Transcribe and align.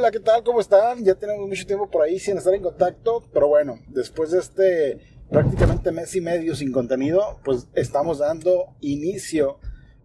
Hola, 0.00 0.12
¿qué 0.12 0.20
tal? 0.20 0.42
¿Cómo 0.42 0.62
están? 0.62 1.04
Ya 1.04 1.14
tenemos 1.14 1.46
mucho 1.46 1.66
tiempo 1.66 1.90
por 1.90 2.00
ahí 2.00 2.18
sin 2.18 2.38
estar 2.38 2.54
en 2.54 2.62
contacto, 2.62 3.22
pero 3.34 3.48
bueno, 3.48 3.80
después 3.88 4.30
de 4.30 4.38
este 4.38 4.98
prácticamente 5.28 5.92
mes 5.92 6.16
y 6.16 6.22
medio 6.22 6.54
sin 6.54 6.72
contenido, 6.72 7.38
pues 7.44 7.68
estamos 7.74 8.16
dando 8.16 8.74
inicio 8.80 9.58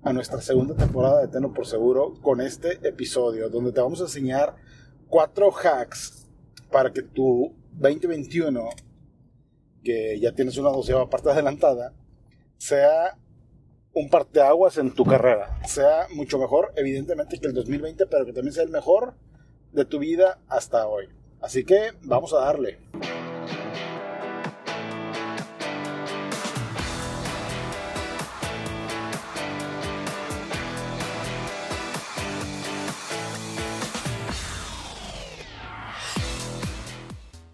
a 0.04 0.12
nuestra 0.12 0.42
segunda 0.42 0.76
temporada 0.76 1.22
de 1.22 1.30
Teno 1.30 1.54
por 1.54 1.66
Seguro 1.66 2.16
con 2.22 2.42
este 2.42 2.86
episodio, 2.86 3.50
donde 3.50 3.72
te 3.72 3.80
vamos 3.80 4.02
a 4.02 4.04
enseñar 4.04 4.58
cuatro 5.08 5.50
hacks 5.50 6.28
para 6.70 6.92
que 6.92 7.02
tu 7.02 7.56
2021, 7.72 8.68
que 9.82 10.20
ya 10.20 10.34
tienes 10.34 10.58
una 10.58 10.72
doceava 10.72 11.10
parte 11.10 11.30
adelantada, 11.30 11.94
sea 12.58 13.18
un 13.94 14.10
parteaguas 14.10 14.78
en 14.78 14.94
tu 14.94 15.06
carrera. 15.06 15.58
Sea 15.66 16.08
mucho 16.14 16.38
mejor, 16.38 16.74
evidentemente, 16.76 17.40
que 17.40 17.48
el 17.48 17.54
2020, 17.54 18.08
pero 18.08 18.26
que 18.26 18.34
también 18.34 18.54
sea 18.54 18.64
el 18.64 18.72
mejor 18.72 19.16
de 19.76 19.86
tu 19.86 20.00
vida 20.00 20.40
hasta 20.48 20.88
hoy. 20.88 21.10
Así 21.42 21.66
que 21.66 21.92
vamos 22.04 22.34
a 22.34 22.40
darle. 22.40 22.80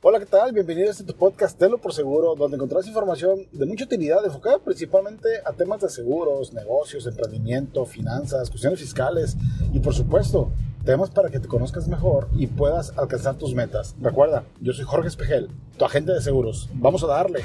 Hola, 0.03 0.19
¿qué 0.19 0.25
tal? 0.25 0.51
Bienvenidos 0.51 0.99
a 0.99 1.05
tu 1.05 1.13
podcast 1.13 1.57
Telo 1.57 1.77
por 1.77 1.93
Seguro, 1.93 2.35
donde 2.35 2.55
encontrarás 2.55 2.87
información 2.87 3.47
de 3.51 3.65
mucha 3.65 3.85
utilidad 3.85 4.25
enfocada 4.25 4.59
principalmente 4.59 5.29
a 5.45 5.53
temas 5.53 5.81
de 5.81 5.89
seguros, 5.89 6.53
negocios, 6.53 7.05
emprendimiento, 7.05 7.85
finanzas, 7.85 8.49
cuestiones 8.49 8.79
fiscales 8.79 9.37
y 9.71 9.79
por 9.79 9.93
supuesto, 9.93 10.51
temas 10.85 11.09
para 11.09 11.29
que 11.29 11.39
te 11.39 11.47
conozcas 11.47 11.87
mejor 11.87 12.27
y 12.33 12.47
puedas 12.47 12.97
alcanzar 12.97 13.35
tus 13.35 13.53
metas. 13.53 13.95
Recuerda, 14.01 14.43
yo 14.59 14.73
soy 14.73 14.85
Jorge 14.85 15.07
Espejel, 15.07 15.49
tu 15.77 15.85
agente 15.85 16.11
de 16.11 16.21
seguros. 16.21 16.69
Vamos 16.73 17.03
a 17.03 17.07
darle. 17.07 17.43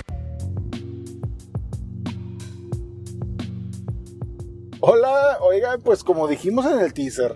Hola, 4.81 5.39
oigan, 5.41 5.81
pues 5.83 6.05
como 6.05 6.29
dijimos 6.29 6.65
en 6.67 6.79
el 6.79 6.95
teaser, 6.95 7.35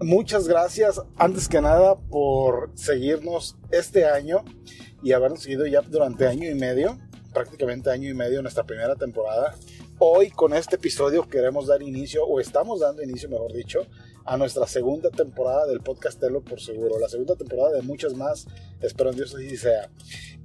muchas 0.00 0.46
gracias 0.46 1.00
antes 1.16 1.48
que 1.48 1.60
nada 1.60 1.96
por 1.96 2.70
seguirnos 2.74 3.56
este 3.70 4.04
año 4.04 4.44
y 5.02 5.12
habernos 5.12 5.40
seguido 5.40 5.66
ya 5.66 5.80
durante 5.80 6.26
año 6.26 6.50
y 6.50 6.54
medio, 6.54 6.98
prácticamente 7.32 7.90
año 7.90 8.10
y 8.10 8.14
medio 8.14 8.42
nuestra 8.42 8.64
primera 8.64 8.94
temporada. 8.94 9.54
Hoy 9.98 10.30
con 10.30 10.54
este 10.54 10.76
episodio 10.76 11.28
queremos 11.28 11.66
dar 11.66 11.82
inicio, 11.82 12.24
o 12.24 12.40
estamos 12.40 12.80
dando 12.80 13.02
inicio, 13.02 13.28
mejor 13.28 13.52
dicho, 13.52 13.86
a 14.24 14.36
nuestra 14.36 14.66
segunda 14.66 15.10
temporada 15.10 15.66
del 15.66 15.80
podcast 15.80 16.20
Telo 16.20 16.42
por 16.42 16.60
seguro, 16.60 16.98
la 16.98 17.08
segunda 17.08 17.36
temporada 17.36 17.72
de 17.72 17.82
muchas 17.82 18.14
más, 18.14 18.46
espero 18.80 19.10
en 19.10 19.16
Dios 19.16 19.34
así 19.34 19.56
sea. 19.56 19.90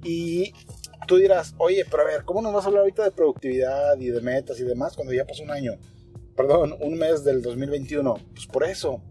Y 0.02 0.52
tú 1.06 1.16
dirás, 1.16 1.54
oye, 1.58 1.84
pero 1.90 2.02
a 2.02 2.06
ver, 2.06 2.24
¿cómo 2.24 2.42
nos 2.42 2.52
vas 2.52 2.64
a 2.64 2.68
hablar 2.68 2.82
ahorita 2.82 3.04
de 3.04 3.10
productividad 3.10 3.98
y 3.98 4.08
de 4.08 4.20
metas 4.20 4.58
y 4.60 4.64
demás 4.64 4.94
cuando 4.94 5.12
ya 5.12 5.26
pasó 5.26 5.42
un 5.42 5.50
año? 5.50 5.72
Perdón, 6.36 6.76
un 6.80 6.98
mes 6.98 7.24
del 7.24 7.42
2021. 7.42 8.14
Pues 8.34 8.46
por 8.46 8.64
eso, 8.64 9.02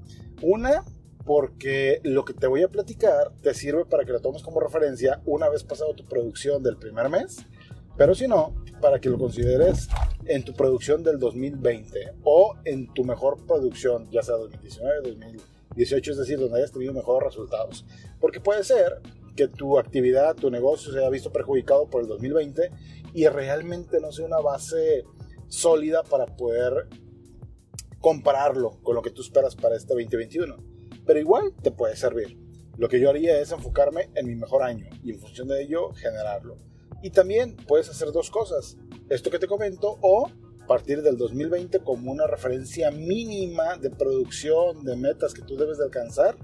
una, 0.42 0.84
porque 1.26 2.02
lo 2.04 2.24
que 2.24 2.34
te 2.34 2.48
voy 2.48 2.62
a 2.62 2.68
platicar 2.68 3.32
te 3.42 3.54
sirve 3.54 3.86
para 3.86 4.06
que 4.06 4.12
lo 4.12 4.22
tomes 4.22 4.44
como 4.44 4.60
referencia 4.60 5.22
una 5.26 5.50
vez 5.50 5.64
pasado 5.64 5.96
tu 5.96 6.06
producción 6.06 6.62
del 6.62 6.78
primer 6.78 7.10
mes, 7.10 7.46
pero 7.98 8.16
si 8.16 8.28
no, 8.28 8.54
para 8.82 9.00
que 9.00 9.10
lo 9.10 9.18
consideres 9.18 9.88
en 10.26 10.44
tu 10.44 10.54
producción 10.54 11.04
del 11.04 11.20
2020 11.20 12.14
o 12.24 12.56
en 12.66 12.94
tu 12.94 13.04
mejor 13.04 13.46
producción, 13.46 14.10
ya 14.12 14.22
sea 14.22 14.36
2019, 14.36 15.10
2018, 15.10 16.12
es 16.12 16.18
decir, 16.18 16.40
donde 16.40 16.58
hayas 16.58 16.72
tenido 16.72 16.94
mejores 16.94 17.28
resultados. 17.28 17.86
Porque 18.20 18.40
puede 18.40 18.64
ser 18.64 19.02
que 19.36 19.48
tu 19.48 19.78
actividad, 19.78 20.36
tu 20.36 20.50
negocio 20.50 20.92
se 20.92 21.00
haya 21.00 21.10
visto 21.10 21.32
perjudicado 21.32 21.90
por 21.90 22.02
el 22.02 22.08
2020 22.08 22.72
y 23.14 23.28
realmente 23.28 24.00
no 24.00 24.12
sea 24.12 24.26
una 24.26 24.40
base 24.40 25.03
sólida 25.48 26.03
para 26.03 26.25
poder 26.25 26.88
compararlo 28.00 28.80
con 28.84 28.96
lo 28.96 29.02
que 29.02 29.12
tú 29.12 29.22
esperas 29.22 29.56
para 29.56 29.75
este 29.75 29.94
2021. 29.94 30.58
Pero 31.06 31.19
igual 31.19 31.53
te 31.62 31.72
puede 31.72 31.96
servir. 31.96 32.38
Lo 32.78 32.90
que 32.90 33.00
yo 33.00 33.09
haría 33.09 33.40
es 33.40 33.52
enfocarme 33.52 34.09
en 34.16 34.28
mi 34.28 34.36
mejor 34.36 34.64
año 34.64 34.88
y 35.03 35.12
en 35.12 35.19
función 35.19 35.48
de 35.48 35.64
ello 35.64 35.94
generarlo. 35.94 36.58
Y 37.06 37.12
también 37.12 37.56
puedes 37.56 37.88
hacer 37.88 38.12
dos 38.12 38.32
cosas. 38.32 38.78
Esto 39.10 39.30
que 39.30 39.38
te 39.38 39.46
comento 39.46 40.00
o 40.02 40.28
partir 40.68 41.04
del 41.04 41.20
2020 41.20 41.82
como 41.82 42.12
una 42.12 42.26
referencia 42.26 42.90
mínima 42.90 43.78
de 43.78 43.92
producción 43.92 44.84
de 44.84 44.96
metas 44.96 45.36
que 45.36 45.44
tú 45.44 45.56
debes 45.56 45.78
de 45.78 45.84
alcanzar 45.84 46.36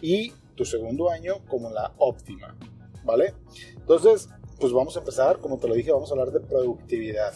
y 0.00 0.32
tu 0.54 0.64
segundo 0.64 1.10
año 1.10 1.44
como 1.46 1.68
la 1.68 1.92
óptima, 1.98 2.56
¿vale? 3.04 3.34
Entonces, 3.76 4.30
pues 4.58 4.72
vamos 4.72 4.96
a 4.96 5.00
empezar, 5.00 5.40
como 5.40 5.58
te 5.58 5.68
lo 5.68 5.74
dije, 5.74 5.92
vamos 5.92 6.08
a 6.08 6.14
hablar 6.14 6.32
de 6.32 6.40
productividad. 6.40 7.34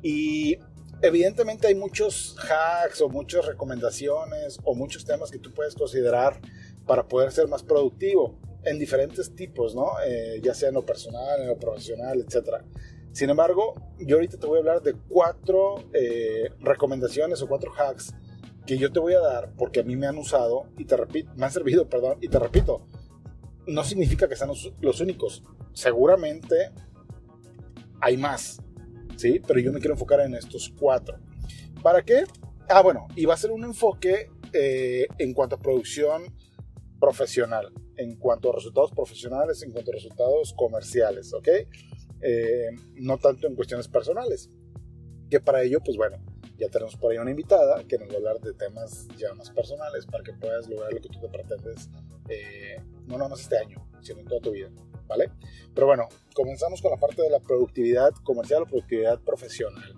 Y 0.00 0.58
evidentemente 1.02 1.66
hay 1.66 1.74
muchos 1.74 2.36
hacks 2.38 3.00
o 3.00 3.08
muchas 3.08 3.46
recomendaciones 3.46 4.60
o 4.62 4.76
muchos 4.76 5.04
temas 5.04 5.32
que 5.32 5.40
tú 5.40 5.52
puedes 5.52 5.74
considerar 5.74 6.40
para 6.86 7.08
poder 7.08 7.32
ser 7.32 7.48
más 7.48 7.64
productivo 7.64 8.38
en 8.64 8.78
diferentes 8.78 9.34
tipos, 9.34 9.74
¿no? 9.74 9.92
Eh, 10.06 10.40
ya 10.42 10.54
sea 10.54 10.68
en 10.68 10.74
lo 10.74 10.84
personal, 10.84 11.40
en 11.40 11.48
lo 11.48 11.58
profesional, 11.58 12.20
etc. 12.20 12.62
Sin 13.12 13.30
embargo, 13.30 13.74
yo 13.98 14.16
ahorita 14.16 14.38
te 14.38 14.46
voy 14.46 14.56
a 14.56 14.60
hablar 14.60 14.82
de 14.82 14.94
cuatro 15.08 15.84
eh, 15.92 16.50
recomendaciones 16.60 17.42
o 17.42 17.48
cuatro 17.48 17.72
hacks 17.74 18.14
que 18.66 18.78
yo 18.78 18.92
te 18.92 19.00
voy 19.00 19.14
a 19.14 19.20
dar 19.20 19.52
porque 19.56 19.80
a 19.80 19.82
mí 19.82 19.96
me 19.96 20.06
han 20.06 20.18
usado 20.18 20.66
y 20.78 20.84
te 20.84 20.96
repito, 20.96 21.30
me 21.36 21.46
han 21.46 21.52
servido, 21.52 21.88
perdón, 21.88 22.18
y 22.20 22.28
te 22.28 22.38
repito, 22.38 22.86
no 23.66 23.84
significa 23.84 24.28
que 24.28 24.36
sean 24.36 24.50
los 24.80 25.00
únicos. 25.00 25.42
Seguramente 25.72 26.72
hay 28.00 28.16
más, 28.16 28.60
¿sí? 29.16 29.40
Pero 29.46 29.60
yo 29.60 29.72
me 29.72 29.80
quiero 29.80 29.94
enfocar 29.94 30.20
en 30.20 30.34
estos 30.34 30.72
cuatro. 30.78 31.18
¿Para 31.82 32.02
qué? 32.02 32.24
Ah, 32.68 32.82
bueno, 32.82 33.08
y 33.16 33.24
va 33.24 33.34
a 33.34 33.36
ser 33.36 33.50
un 33.50 33.64
enfoque 33.64 34.30
eh, 34.52 35.06
en 35.18 35.34
cuanto 35.34 35.56
a 35.56 35.58
producción 35.58 36.32
profesional, 37.00 37.72
en 38.00 38.16
cuanto 38.16 38.50
a 38.50 38.54
resultados 38.54 38.92
profesionales, 38.92 39.62
en 39.62 39.72
cuanto 39.72 39.90
a 39.90 39.94
resultados 39.94 40.54
comerciales, 40.56 41.34
¿ok? 41.34 41.48
Eh, 42.22 42.70
no 42.94 43.18
tanto 43.18 43.46
en 43.46 43.54
cuestiones 43.54 43.88
personales. 43.88 44.48
Que 45.28 45.38
para 45.38 45.62
ello, 45.62 45.80
pues 45.84 45.98
bueno, 45.98 46.16
ya 46.58 46.68
tenemos 46.68 46.96
por 46.96 47.12
ahí 47.12 47.18
una 47.18 47.30
invitada 47.30 47.84
que 47.84 47.98
nos 47.98 48.08
va 48.08 48.14
a 48.14 48.16
hablar 48.16 48.40
de 48.40 48.54
temas 48.54 49.06
ya 49.18 49.34
más 49.34 49.50
personales 49.50 50.06
para 50.06 50.24
que 50.24 50.32
puedas 50.32 50.66
lograr 50.68 50.92
lo 50.92 51.00
que 51.00 51.08
tú 51.10 51.20
te 51.20 51.28
pretendes, 51.28 51.90
eh, 52.28 52.80
no 53.06 53.18
nada 53.18 53.28
más 53.28 53.40
este 53.40 53.58
año, 53.58 53.86
sino 54.00 54.20
en 54.20 54.26
toda 54.26 54.40
tu 54.40 54.50
vida, 54.50 54.70
¿vale? 55.06 55.30
Pero 55.74 55.86
bueno, 55.86 56.08
comenzamos 56.34 56.80
con 56.80 56.90
la 56.90 56.96
parte 56.96 57.22
de 57.22 57.30
la 57.30 57.40
productividad 57.40 58.12
comercial 58.24 58.62
o 58.62 58.66
productividad 58.66 59.20
profesional. 59.20 59.94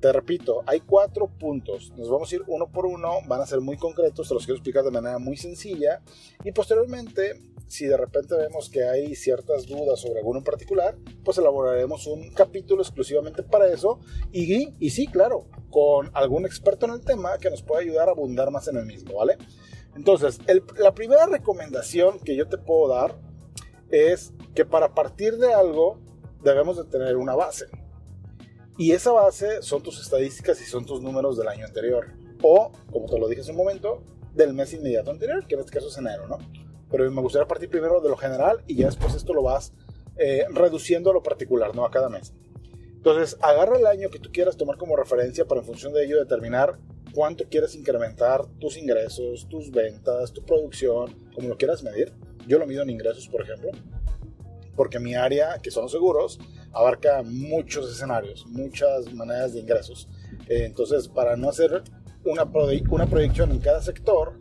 Te 0.00 0.12
repito, 0.12 0.62
hay 0.66 0.80
cuatro 0.80 1.28
puntos. 1.28 1.92
Nos 1.96 2.08
vamos 2.08 2.32
a 2.32 2.34
ir 2.36 2.42
uno 2.46 2.70
por 2.72 2.86
uno, 2.86 3.18
van 3.28 3.42
a 3.42 3.46
ser 3.46 3.60
muy 3.60 3.76
concretos, 3.76 4.28
te 4.28 4.34
los 4.34 4.46
quiero 4.46 4.56
explicar 4.56 4.82
de 4.82 4.90
manera 4.90 5.18
muy 5.18 5.36
sencilla. 5.36 6.00
Y 6.42 6.52
posteriormente, 6.52 7.42
si 7.66 7.84
de 7.84 7.98
repente 7.98 8.34
vemos 8.34 8.70
que 8.70 8.84
hay 8.84 9.14
ciertas 9.14 9.66
dudas 9.66 10.00
sobre 10.00 10.20
alguno 10.20 10.38
en 10.38 10.44
particular, 10.44 10.96
pues 11.22 11.36
elaboraremos 11.36 12.06
un 12.06 12.30
capítulo 12.32 12.80
exclusivamente 12.80 13.42
para 13.42 13.70
eso. 13.70 14.00
Y, 14.32 14.74
y 14.78 14.90
sí, 14.90 15.06
claro, 15.06 15.44
con 15.68 16.10
algún 16.14 16.46
experto 16.46 16.86
en 16.86 16.92
el 16.92 17.04
tema 17.04 17.36
que 17.36 17.50
nos 17.50 17.62
pueda 17.62 17.82
ayudar 17.82 18.08
a 18.08 18.12
abundar 18.12 18.50
más 18.50 18.68
en 18.68 18.78
el 18.78 18.86
mismo, 18.86 19.16
¿vale? 19.16 19.36
Entonces, 19.94 20.38
la 20.78 20.94
primera 20.94 21.26
recomendación 21.26 22.20
que 22.20 22.36
yo 22.36 22.48
te 22.48 22.56
puedo 22.56 22.88
dar 22.88 23.18
es 23.90 24.32
que 24.54 24.64
para 24.64 24.94
partir 24.94 25.36
de 25.36 25.52
algo 25.52 25.98
debemos 26.42 26.78
de 26.78 26.84
tener 26.84 27.16
una 27.16 27.34
base. 27.34 27.66
Y 28.80 28.92
esa 28.92 29.12
base 29.12 29.60
son 29.60 29.82
tus 29.82 30.00
estadísticas 30.00 30.58
y 30.62 30.64
son 30.64 30.86
tus 30.86 31.02
números 31.02 31.36
del 31.36 31.48
año 31.48 31.66
anterior. 31.66 32.14
O, 32.40 32.72
como 32.90 33.10
te 33.10 33.18
lo 33.18 33.28
dije 33.28 33.42
hace 33.42 33.50
un 33.50 33.58
momento, 33.58 34.02
del 34.32 34.54
mes 34.54 34.72
inmediato 34.72 35.10
anterior, 35.10 35.46
que 35.46 35.54
en 35.54 35.60
este 35.60 35.72
caso 35.72 35.88
es 35.88 35.98
enero, 35.98 36.26
¿no? 36.26 36.38
Pero 36.90 37.10
me 37.10 37.20
gustaría 37.20 37.46
partir 37.46 37.68
primero 37.68 38.00
de 38.00 38.08
lo 38.08 38.16
general 38.16 38.64
y 38.66 38.76
ya 38.76 38.86
después 38.86 39.14
esto 39.14 39.34
lo 39.34 39.42
vas 39.42 39.74
eh, 40.16 40.46
reduciendo 40.50 41.10
a 41.10 41.12
lo 41.12 41.22
particular, 41.22 41.76
¿no? 41.76 41.84
A 41.84 41.90
cada 41.90 42.08
mes. 42.08 42.32
Entonces, 42.94 43.36
agarra 43.42 43.76
el 43.76 43.84
año 43.84 44.08
que 44.08 44.18
tú 44.18 44.30
quieras 44.32 44.56
tomar 44.56 44.78
como 44.78 44.96
referencia 44.96 45.44
para 45.44 45.60
en 45.60 45.66
función 45.66 45.92
de 45.92 46.06
ello 46.06 46.18
determinar 46.18 46.78
cuánto 47.12 47.44
quieres 47.50 47.74
incrementar 47.74 48.46
tus 48.60 48.78
ingresos, 48.78 49.46
tus 49.50 49.70
ventas, 49.70 50.32
tu 50.32 50.42
producción, 50.42 51.28
como 51.34 51.50
lo 51.50 51.58
quieras 51.58 51.82
medir. 51.82 52.14
Yo 52.46 52.58
lo 52.58 52.66
mido 52.66 52.82
en 52.82 52.88
ingresos, 52.88 53.28
por 53.28 53.42
ejemplo, 53.42 53.72
porque 54.80 54.98
mi 54.98 55.14
área, 55.14 55.58
que 55.58 55.70
son 55.70 55.90
seguros, 55.90 56.38
abarca 56.72 57.22
muchos 57.22 57.92
escenarios, 57.92 58.46
muchas 58.46 59.12
maneras 59.12 59.52
de 59.52 59.60
ingresos. 59.60 60.08
Eh, 60.48 60.64
entonces, 60.64 61.06
para 61.06 61.36
no 61.36 61.50
hacer 61.50 61.82
una, 62.24 62.50
una 62.88 63.06
proyección 63.06 63.50
en 63.50 63.58
cada 63.58 63.82
sector, 63.82 64.38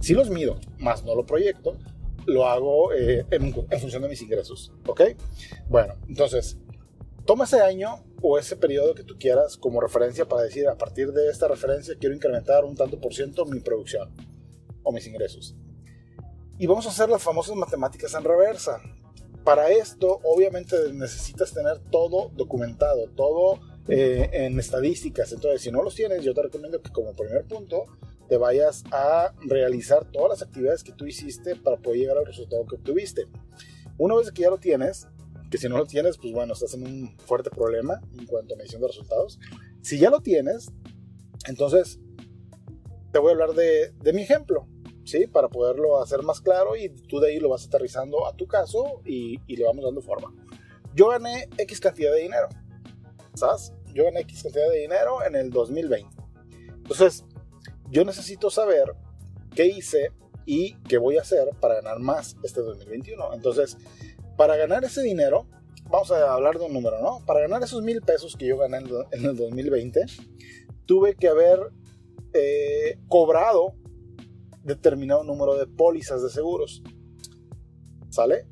sí 0.00 0.14
los 0.14 0.30
mido, 0.30 0.58
más 0.78 1.04
no 1.04 1.14
lo 1.14 1.26
proyecto, 1.26 1.76
lo 2.24 2.46
hago 2.46 2.94
eh, 2.94 3.26
en, 3.30 3.54
en, 3.68 3.80
función 3.80 4.00
de 4.00 4.08
mis 4.08 4.22
ingresos. 4.22 4.72
¿Ok? 4.86 5.02
Bueno, 5.68 5.96
entonces, 6.08 6.56
toma 7.26 7.44
ese 7.44 7.60
año 7.60 8.02
o 8.22 8.38
ese 8.38 8.56
periodo 8.56 8.94
que 8.94 9.04
tú 9.04 9.18
quieras 9.18 9.58
como 9.58 9.78
referencia 9.78 10.26
para 10.26 10.40
decir, 10.40 10.68
a 10.68 10.78
partir 10.78 11.12
de 11.12 11.28
esta 11.28 11.48
referencia 11.48 11.96
quiero 12.00 12.14
incrementar 12.14 12.64
un 12.64 12.76
tanto 12.76 12.98
por 12.98 13.12
ciento 13.12 13.44
mi 13.44 13.60
producción 13.60 14.10
o 14.84 14.90
mis 14.90 15.06
ingresos. 15.06 15.54
Y 16.58 16.66
vamos 16.66 16.86
a 16.86 16.88
hacer 16.88 17.10
las 17.10 17.22
famosas 17.22 17.56
matemáticas 17.56 18.14
en 18.14 18.24
reversa. 18.24 18.80
Para 19.44 19.70
esto, 19.70 20.20
obviamente, 20.22 20.76
necesitas 20.92 21.52
tener 21.52 21.78
todo 21.90 22.30
documentado, 22.36 23.08
todo 23.08 23.60
eh, 23.88 24.28
en 24.32 24.58
estadísticas. 24.60 25.32
Entonces, 25.32 25.62
si 25.62 25.72
no 25.72 25.82
los 25.82 25.94
tienes, 25.94 26.22
yo 26.22 26.32
te 26.32 26.42
recomiendo 26.42 26.80
que 26.80 26.92
como 26.92 27.12
primer 27.14 27.44
punto 27.44 27.84
te 28.28 28.36
vayas 28.36 28.84
a 28.92 29.34
realizar 29.40 30.04
todas 30.10 30.30
las 30.30 30.42
actividades 30.48 30.84
que 30.84 30.92
tú 30.92 31.06
hiciste 31.06 31.56
para 31.56 31.76
poder 31.76 31.98
llegar 31.98 32.18
al 32.18 32.26
resultado 32.26 32.64
que 32.66 32.76
obtuviste. 32.76 33.26
Una 33.98 34.14
vez 34.14 34.30
que 34.30 34.42
ya 34.42 34.50
lo 34.50 34.58
tienes, 34.58 35.08
que 35.50 35.58
si 35.58 35.68
no 35.68 35.76
lo 35.76 35.86
tienes, 35.86 36.16
pues 36.18 36.32
bueno, 36.32 36.52
estás 36.52 36.74
en 36.74 36.86
un 36.86 37.18
fuerte 37.18 37.50
problema 37.50 38.00
en 38.16 38.26
cuanto 38.26 38.54
a 38.54 38.56
medición 38.56 38.80
de 38.80 38.88
resultados. 38.88 39.38
Si 39.82 39.98
ya 39.98 40.08
lo 40.08 40.20
tienes, 40.20 40.70
entonces 41.46 41.98
te 43.12 43.18
voy 43.18 43.30
a 43.30 43.32
hablar 43.32 43.52
de, 43.54 43.90
de 43.90 44.12
mi 44.12 44.22
ejemplo. 44.22 44.66
¿Sí? 45.04 45.26
Para 45.26 45.48
poderlo 45.48 46.00
hacer 46.00 46.22
más 46.22 46.40
claro 46.40 46.76
y 46.76 46.88
tú 46.88 47.20
de 47.20 47.30
ahí 47.30 47.40
lo 47.40 47.48
vas 47.48 47.66
aterrizando 47.66 48.26
a 48.26 48.34
tu 48.34 48.46
caso 48.46 49.00
y, 49.04 49.38
le 49.46 49.64
vamos 49.64 49.84
dando 49.84 50.00
forma. 50.02 50.32
Yo 50.94 51.08
gané 51.08 51.48
X 51.56 51.80
cantidad 51.80 52.12
de 52.12 52.20
dinero, 52.20 52.48
¿sabes? 53.34 53.72
Yo 53.94 54.04
gané 54.04 54.20
X 54.20 54.42
cantidad 54.42 54.68
de 54.70 54.80
dinero 54.80 55.24
en 55.24 55.36
el 55.36 55.50
2020. 55.50 56.08
Entonces, 56.76 57.24
yo 57.90 58.04
necesito 58.04 58.50
saber 58.50 58.94
qué 59.54 59.66
hice 59.66 60.12
y 60.44 60.74
qué 60.88 60.98
voy 60.98 61.18
a 61.18 61.22
hacer 61.22 61.50
para 61.60 61.76
ganar 61.76 61.98
más 61.98 62.36
este 62.42 62.60
2021. 62.60 63.34
Entonces, 63.34 63.76
para 64.36 64.56
ganar 64.56 64.84
ese 64.84 65.02
dinero, 65.02 65.46
vamos 65.90 66.10
a 66.10 66.32
hablar 66.32 66.58
de 66.58 66.66
un 66.66 66.72
número, 66.72 67.00
¿no? 67.00 67.24
Para 67.26 67.40
ganar 67.40 67.62
esos 67.62 67.82
mil 67.82 68.00
pesos 68.00 68.36
que 68.36 68.46
yo 68.46 68.58
gané 68.58 68.78
en 68.78 69.24
el 69.24 69.36
2020, 69.36 70.04
tuve 70.86 71.14
que 71.14 71.28
haber 71.28 71.70
eh, 72.34 72.98
cobrado 73.08 73.74
determinado 74.64 75.24
número 75.24 75.56
de 75.56 75.66
pólizas 75.66 76.22
de 76.22 76.30
seguros. 76.30 76.82
¿Sale? 78.10 78.46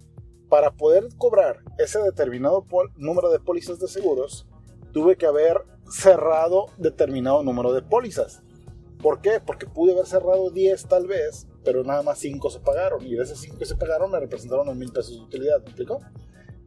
Para 0.49 0.73
poder 0.73 1.09
cobrar 1.17 1.62
ese 1.79 2.01
determinado 2.01 2.67
número 2.97 3.31
de 3.31 3.39
pólizas 3.39 3.79
de 3.79 3.89
seguros, 3.89 4.49
tuve 4.93 5.17
que 5.17 5.27
haber 5.27 5.59
cerrado 5.91 6.67
determinado 6.77 7.43
número 7.43 7.73
de 7.73 7.83
pólizas. 7.83 8.43
¿Por 9.03 9.21
qué? 9.21 9.41
Porque 9.45 9.67
pude 9.67 9.93
haber 9.93 10.07
cerrado 10.07 10.51
10 10.51 10.87
tal 10.87 11.07
vez, 11.07 11.47
pero 11.65 11.85
nada 11.85 12.03
más 12.03 12.19
5 12.19 12.51
se 12.51 12.61
pagaron. 12.61 13.07
Y 13.07 13.15
de 13.15 13.23
esos 13.23 13.39
5 13.39 13.57
que 13.59 13.65
se 13.65 13.77
pagaron 13.77 14.11
me 14.11 14.21
representaron 14.21 14.67
los 14.67 14.77
mil 14.77 14.93
pesos 14.93 15.15
de 15.15 15.23
utilidad. 15.23 15.59
¿Me 15.61 15.67
explico? 15.67 16.01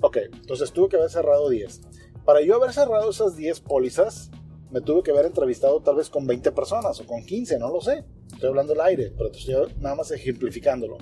Ok, 0.01 0.17
entonces 0.31 0.71
tuve 0.71 0.89
que 0.89 0.97
haber 0.97 1.09
cerrado 1.09 1.49
10. 1.49 1.81
Para 2.25 2.41
yo 2.41 2.55
haber 2.55 2.73
cerrado 2.73 3.09
esas 3.09 3.35
10 3.35 3.61
pólizas, 3.61 4.31
me 4.71 4.81
tuve 4.81 5.03
que 5.03 5.11
haber 5.11 5.25
entrevistado 5.27 5.81
tal 5.81 5.95
vez 5.95 6.09
con 6.09 6.25
20 6.25 6.51
personas 6.51 6.99
o 6.99 7.05
con 7.05 7.23
15, 7.23 7.59
no 7.59 7.71
lo 7.71 7.81
sé. 7.81 8.03
Estoy 8.33 8.49
hablando 8.49 8.73
al 8.73 8.81
aire, 8.81 9.13
pero 9.15 9.31
estoy 9.31 9.55
nada 9.79 9.95
más 9.95 10.11
ejemplificándolo. 10.11 10.97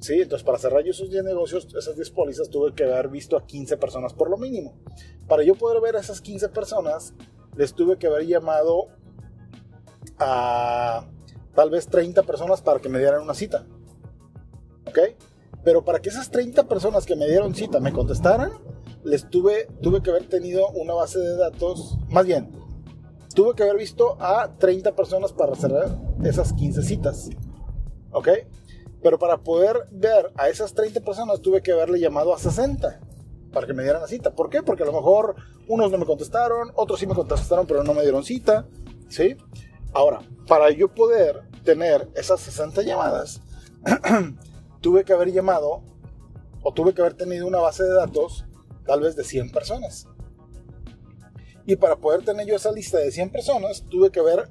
Sí, 0.00 0.14
entonces 0.22 0.44
para 0.44 0.58
cerrar 0.58 0.82
yo 0.82 0.92
esos 0.92 1.10
10 1.10 1.24
negocios, 1.24 1.68
esas 1.76 1.94
10 1.94 2.10
pólizas, 2.10 2.48
tuve 2.48 2.74
que 2.74 2.84
haber 2.84 3.08
visto 3.08 3.36
a 3.36 3.46
15 3.46 3.76
personas 3.76 4.14
por 4.14 4.30
lo 4.30 4.38
mínimo. 4.38 4.74
Para 5.28 5.42
yo 5.42 5.54
poder 5.54 5.80
ver 5.82 5.96
a 5.96 6.00
esas 6.00 6.20
15 6.22 6.48
personas, 6.48 7.14
les 7.56 7.74
tuve 7.74 7.98
que 7.98 8.06
haber 8.06 8.26
llamado 8.26 8.88
a 10.18 11.06
tal 11.54 11.70
vez 11.70 11.86
30 11.88 12.22
personas 12.22 12.62
para 12.62 12.80
que 12.80 12.88
me 12.88 12.98
dieran 12.98 13.22
una 13.22 13.34
cita. 13.34 13.66
¿Ok? 14.86 14.98
Pero 15.62 15.84
para 15.84 16.00
que 16.00 16.08
esas 16.08 16.30
30 16.30 16.66
personas 16.66 17.04
que 17.04 17.16
me 17.16 17.28
dieron 17.28 17.54
cita 17.54 17.80
me 17.80 17.92
contestaran, 17.92 18.52
les 19.04 19.28
tuve, 19.28 19.68
tuve 19.82 20.02
que 20.02 20.10
haber 20.10 20.26
tenido 20.26 20.68
una 20.70 20.94
base 20.94 21.18
de 21.18 21.36
datos, 21.36 21.98
más 22.08 22.26
bien, 22.26 22.50
tuve 23.34 23.54
que 23.54 23.62
haber 23.62 23.76
visto 23.76 24.16
a 24.20 24.50
30 24.58 24.94
personas 24.94 25.32
para 25.32 25.54
cerrar 25.54 25.98
esas 26.24 26.52
15 26.52 26.82
citas. 26.82 27.30
¿Ok? 28.12 28.28
Pero 29.02 29.18
para 29.18 29.38
poder 29.38 29.86
ver 29.90 30.32
a 30.36 30.48
esas 30.48 30.74
30 30.74 31.00
personas 31.00 31.40
tuve 31.40 31.62
que 31.62 31.72
haberle 31.72 32.00
llamado 32.00 32.34
a 32.34 32.38
60 32.38 33.00
para 33.52 33.66
que 33.66 33.72
me 33.72 33.82
dieran 33.82 34.02
la 34.02 34.08
cita. 34.08 34.32
¿Por 34.32 34.50
qué? 34.50 34.62
Porque 34.62 34.82
a 34.82 34.86
lo 34.86 34.92
mejor 34.92 35.36
unos 35.68 35.90
no 35.90 35.98
me 35.98 36.06
contestaron, 36.06 36.70
otros 36.74 37.00
sí 37.00 37.06
me 37.06 37.14
contestaron 37.14 37.66
pero 37.66 37.82
no 37.82 37.94
me 37.94 38.02
dieron 38.02 38.24
cita. 38.24 38.66
¿Sí? 39.08 39.36
Ahora, 39.92 40.20
para 40.46 40.70
yo 40.70 40.88
poder 40.94 41.42
tener 41.64 42.08
esas 42.14 42.40
60 42.40 42.82
llamadas, 42.82 43.40
tuve 44.80 45.04
que 45.04 45.12
haber 45.12 45.32
llamado 45.32 45.82
o 46.62 46.72
tuve 46.72 46.94
que 46.94 47.00
haber 47.00 47.14
tenido 47.14 47.46
una 47.46 47.58
base 47.58 47.82
de 47.82 47.94
datos 47.94 48.44
tal 48.86 49.00
vez 49.00 49.16
de 49.16 49.24
100 49.24 49.50
personas. 49.50 50.06
Y 51.66 51.76
para 51.76 51.96
poder 51.96 52.24
tener 52.24 52.46
yo 52.46 52.56
esa 52.56 52.72
lista 52.72 52.98
de 52.98 53.10
100 53.10 53.30
personas, 53.30 53.84
tuve 53.90 54.10
que 54.10 54.20
haber 54.20 54.48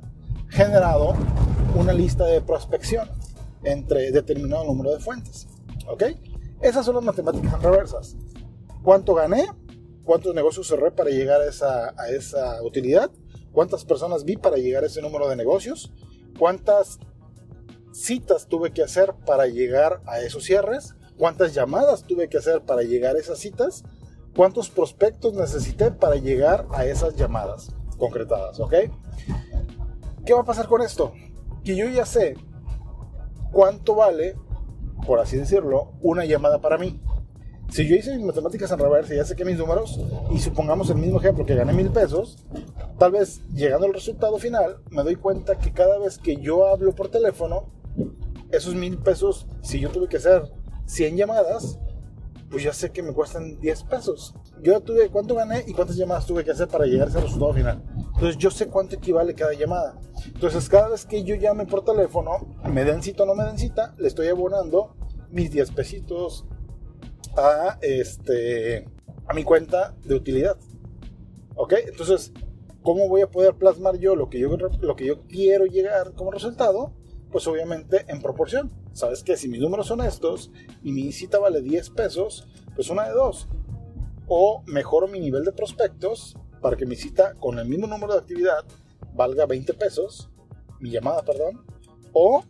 generado 0.50 1.16
una 1.76 1.94
lista 1.94 2.26
de 2.26 2.42
prospección 2.42 3.10
entre 3.64 4.12
determinado 4.12 4.64
número 4.66 4.92
de 4.92 5.00
fuentes. 5.00 5.48
¿Ok? 5.88 6.04
Esas 6.62 6.86
son 6.86 6.96
las 6.96 7.04
matemáticas 7.04 7.62
reversas. 7.62 8.16
¿Cuánto 8.84 9.14
gané? 9.14 9.48
¿Cuántos 10.04 10.34
negocios 10.34 10.68
cerré 10.68 10.92
para 10.92 11.10
llegar 11.10 11.42
a 11.42 11.46
esa, 11.46 11.94
a 11.98 12.10
esa 12.10 12.62
utilidad? 12.64 13.12
¿Cuántas 13.52 13.86
personas 13.86 14.24
vi 14.24 14.38
para 14.38 14.58
llegar 14.58 14.84
a 14.84 14.88
ese 14.88 15.02
número 15.02 15.28
de 15.28 15.36
negocios? 15.36 15.92
¿Cuántas 16.38 17.00
citas 17.92 18.48
tuve 18.48 18.72
que 18.72 18.84
hacer 18.84 19.14
para 19.26 19.48
llegar 19.48 20.02
a 20.06 20.22
esos 20.22 20.44
cierres? 20.44 20.96
¿Cuántas 21.18 21.54
llamadas 21.54 22.04
tuve 22.04 22.30
que 22.30 22.38
hacer 22.38 22.62
para 22.62 22.84
llegar 22.84 23.16
a 23.16 23.20
esas 23.20 23.40
citas? 23.40 23.84
Cuántos 24.36 24.70
prospectos 24.70 25.34
necesité 25.34 25.92
para 25.92 26.16
llegar 26.16 26.68
a 26.72 26.86
esas 26.86 27.16
llamadas 27.16 27.72
concretadas, 27.98 28.60
¿ok? 28.60 28.74
¿Qué 30.26 30.34
va 30.34 30.42
a 30.42 30.46
pasar 30.46 30.68
con 30.68 30.82
esto? 30.82 31.14
Que 31.64 31.76
yo 31.76 31.88
ya 31.90 32.06
sé 32.06 32.36
cuánto 33.52 33.96
vale, 33.96 34.36
por 35.06 35.20
así 35.20 35.38
decirlo, 35.38 35.94
una 36.02 36.26
llamada 36.26 36.62
para 36.62 36.78
mí. 36.78 37.02
Si 37.70 37.88
yo 37.88 37.96
hice 37.96 38.16
mis 38.16 38.26
matemáticas 38.26 38.72
en 38.72 38.80
reversa 38.80 39.14
y 39.14 39.18
ya 39.18 39.26
sé 39.26 39.36
que 39.36 39.46
mis 39.46 39.58
números, 39.58 40.00
y 40.32 40.40
supongamos 40.40 40.90
el 40.90 40.98
mismo 40.98 41.20
ejemplo 41.20 41.46
que 41.46 41.54
gané 41.54 41.72
mil 41.74 41.92
pesos, 41.92 42.44
tal 42.98 43.12
vez 43.12 43.44
llegando 43.54 43.86
al 43.86 43.94
resultado 43.94 44.40
final, 44.40 44.78
me 44.90 45.04
doy 45.04 45.16
cuenta 45.16 45.58
que 45.58 45.72
cada 45.72 46.00
vez 46.00 46.18
que 46.18 46.38
yo 46.38 46.68
hablo 46.68 46.96
por 46.96 47.10
teléfono, 47.10 47.70
esos 48.52 48.74
mil 48.74 48.98
pesos, 48.98 49.46
si 49.62 49.80
yo 49.80 49.92
tuve 49.92 50.08
que 50.08 50.18
hacer 50.18 50.44
100 50.86 51.18
llamadas, 51.18 51.78
pues 52.50 52.64
ya 52.64 52.74
sé 52.74 52.92
que 52.92 53.04
me 53.04 53.14
cuestan 53.14 53.60
10 53.60 53.84
pesos. 53.84 54.34
Yo 54.62 54.82
tuve 54.82 55.10
cuánto 55.10 55.36
gané 55.36 55.64
y 55.68 55.74
cuántas 55.74 55.96
llamadas 55.96 56.26
tuve 56.26 56.44
que 56.44 56.52
hacer 56.52 56.68
para 56.68 56.86
llegar 56.86 57.08
a 57.08 57.12
ese 57.12 57.22
resultado 57.22 57.54
final. 57.54 57.84
Entonces 57.96 58.38
yo 58.38 58.50
sé 58.50 58.68
cuánto 58.68 58.96
equivale 58.96 59.36
cada 59.36 59.54
llamada. 59.54 60.00
Entonces 60.26 60.68
cada 60.68 60.90
vez 60.90 61.06
que 61.06 61.24
yo 61.24 61.36
llame 61.36 61.66
por 61.66 61.86
teléfono, 61.86 62.56
me 62.64 62.84
den 62.84 63.04
cita 63.04 63.24
o 63.24 63.26
no 63.26 63.36
me 63.36 63.44
den 63.44 63.58
cita, 63.58 63.94
le 63.98 64.08
estoy 64.08 64.28
abonando 64.28 64.96
mis 65.30 65.52
10 65.52 65.72
pesitos 65.72 66.46
a, 67.38 67.78
este, 67.82 68.86
a 69.28 69.34
mi 69.34 69.44
cuenta 69.44 69.96
de 70.04 70.16
utilidad. 70.16 70.58
¿Ok? 71.56 71.74
Entonces, 71.88 72.34
¿cómo 72.82 73.08
voy 73.08 73.22
a 73.22 73.28
poder 73.28 73.56
plasmar 73.56 73.98
yo 73.98 74.16
lo 74.16 74.30
que 74.30 74.40
yo, 74.40 74.50
lo 74.58 74.96
que 74.96 75.06
yo 75.06 75.22
quiero 75.28 75.66
llegar 75.66 76.14
como 76.14 76.32
resultado? 76.32 76.94
Pues 77.32 77.46
obviamente 77.48 78.06
en 78.08 78.22
proporción. 78.22 78.72
¿Sabes 78.94 79.24
que 79.24 79.38
Si 79.38 79.48
mis 79.48 79.62
números 79.62 79.88
son 79.88 80.02
estos 80.02 80.52
y 80.84 80.92
mi 80.92 81.12
cita 81.12 81.40
vale 81.40 81.62
10 81.62 81.90
pesos, 81.92 82.48
pues 82.76 82.90
una 82.90 83.08
de 83.08 83.14
dos. 83.14 83.48
O 84.28 84.64
mejoro 84.68 85.08
mi 85.08 85.20
nivel 85.20 85.44
de 85.44 85.52
prospectos 85.52 86.38
para 86.62 86.76
que 86.76 86.86
mi 86.86 86.96
cita 86.96 87.34
con 87.36 87.58
el 87.60 87.68
mismo 87.68 87.88
número 87.88 88.14
de 88.14 88.20
actividad 88.20 88.66
valga 89.14 89.46
20 89.46 89.74
pesos, 89.74 90.30
mi 90.80 90.92
llamada, 90.92 91.24
perdón. 91.24 91.66
O 92.14 92.44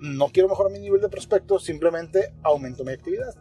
no 0.00 0.28
quiero 0.28 0.48
mejorar 0.48 0.72
mi 0.72 0.78
nivel 0.78 1.00
de 1.00 1.08
prospectos, 1.08 1.64
simplemente 1.64 2.34
aumento 2.42 2.84
mi 2.84 2.92
actividad. 2.92 3.34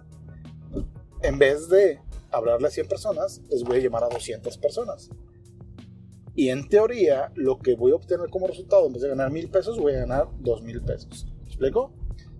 En 1.21 1.37
vez 1.37 1.69
de 1.69 1.99
hablarle 2.31 2.67
a 2.67 2.71
100 2.71 2.87
personas, 2.87 3.41
les 3.49 3.63
voy 3.63 3.77
a 3.77 3.81
llamar 3.81 4.03
a 4.03 4.09
200 4.09 4.57
personas. 4.57 5.09
Y 6.35 6.49
en 6.49 6.67
teoría, 6.67 7.31
lo 7.35 7.59
que 7.59 7.75
voy 7.75 7.93
a 7.93 7.95
obtener 7.95 8.29
como 8.29 8.47
resultado, 8.47 8.85
en 8.87 8.93
vez 8.93 9.01
de 9.01 9.09
ganar 9.09 9.31
mil 9.31 9.49
pesos, 9.49 9.79
voy 9.79 9.93
a 9.93 9.99
ganar 9.99 10.27
dos 10.39 10.61
mil 10.61 10.81
pesos. 10.81 11.25
¿Me 11.59 11.67
explico? 11.67 11.91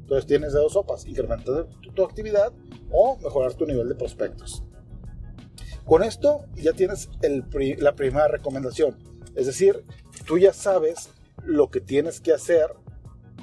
Entonces 0.01 0.25
tienes 0.27 0.53
dos 0.53 0.73
sopas, 0.73 1.05
incrementar 1.05 1.67
tu, 1.95 2.03
actividad 2.03 2.53
o 2.91 3.17
mejorar 3.17 3.53
tu 3.53 3.65
nivel 3.65 3.87
de 3.87 3.95
prospectos. 3.95 4.63
Con 5.85 6.03
esto 6.03 6.45
ya 6.55 6.73
tienes 6.73 7.09
la 7.79 7.95
primera 7.95 8.27
recomendación. 8.27 8.97
Es 9.35 9.45
decir, 9.45 9.83
tú 10.27 10.37
ya 10.37 10.53
sabes 10.53 11.09
lo 11.43 11.69
que 11.69 11.81
tienes 11.81 12.19
que 12.19 12.33
hacer 12.33 12.67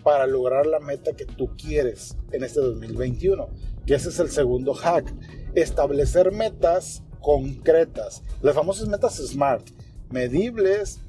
para 0.02 0.26
lograr 0.26 0.66
la 0.66 0.78
meta 0.78 1.14
que 1.14 1.24
tú 1.24 1.56
quieres 1.56 2.16
en 2.32 2.44
este 2.44 2.60
2021. 2.60 3.48
Que 3.86 3.94
ese 3.94 4.10
es 4.10 4.18
el 4.18 4.30
segundo 4.30 4.74
hack. 4.74 5.12
Establecer 5.54 6.32
metas 6.32 7.02
concretas. 7.20 8.22
Las 8.40 8.54
famosas 8.54 8.88
metas 8.88 9.16
SMART 9.16 9.68
medibles, 10.12 11.00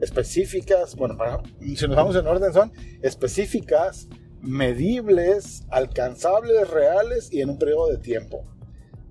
específicas, 0.00 0.94
bueno, 0.96 1.16
si 1.60 1.86
nos 1.86 1.96
vamos 1.96 2.16
en 2.16 2.26
orden 2.26 2.52
son 2.52 2.72
específicas, 3.02 4.08
medibles, 4.40 5.64
alcanzables, 5.70 6.70
reales 6.70 7.32
y 7.32 7.40
en 7.40 7.50
un 7.50 7.58
periodo 7.58 7.88
de 7.88 7.98
tiempo. 7.98 8.44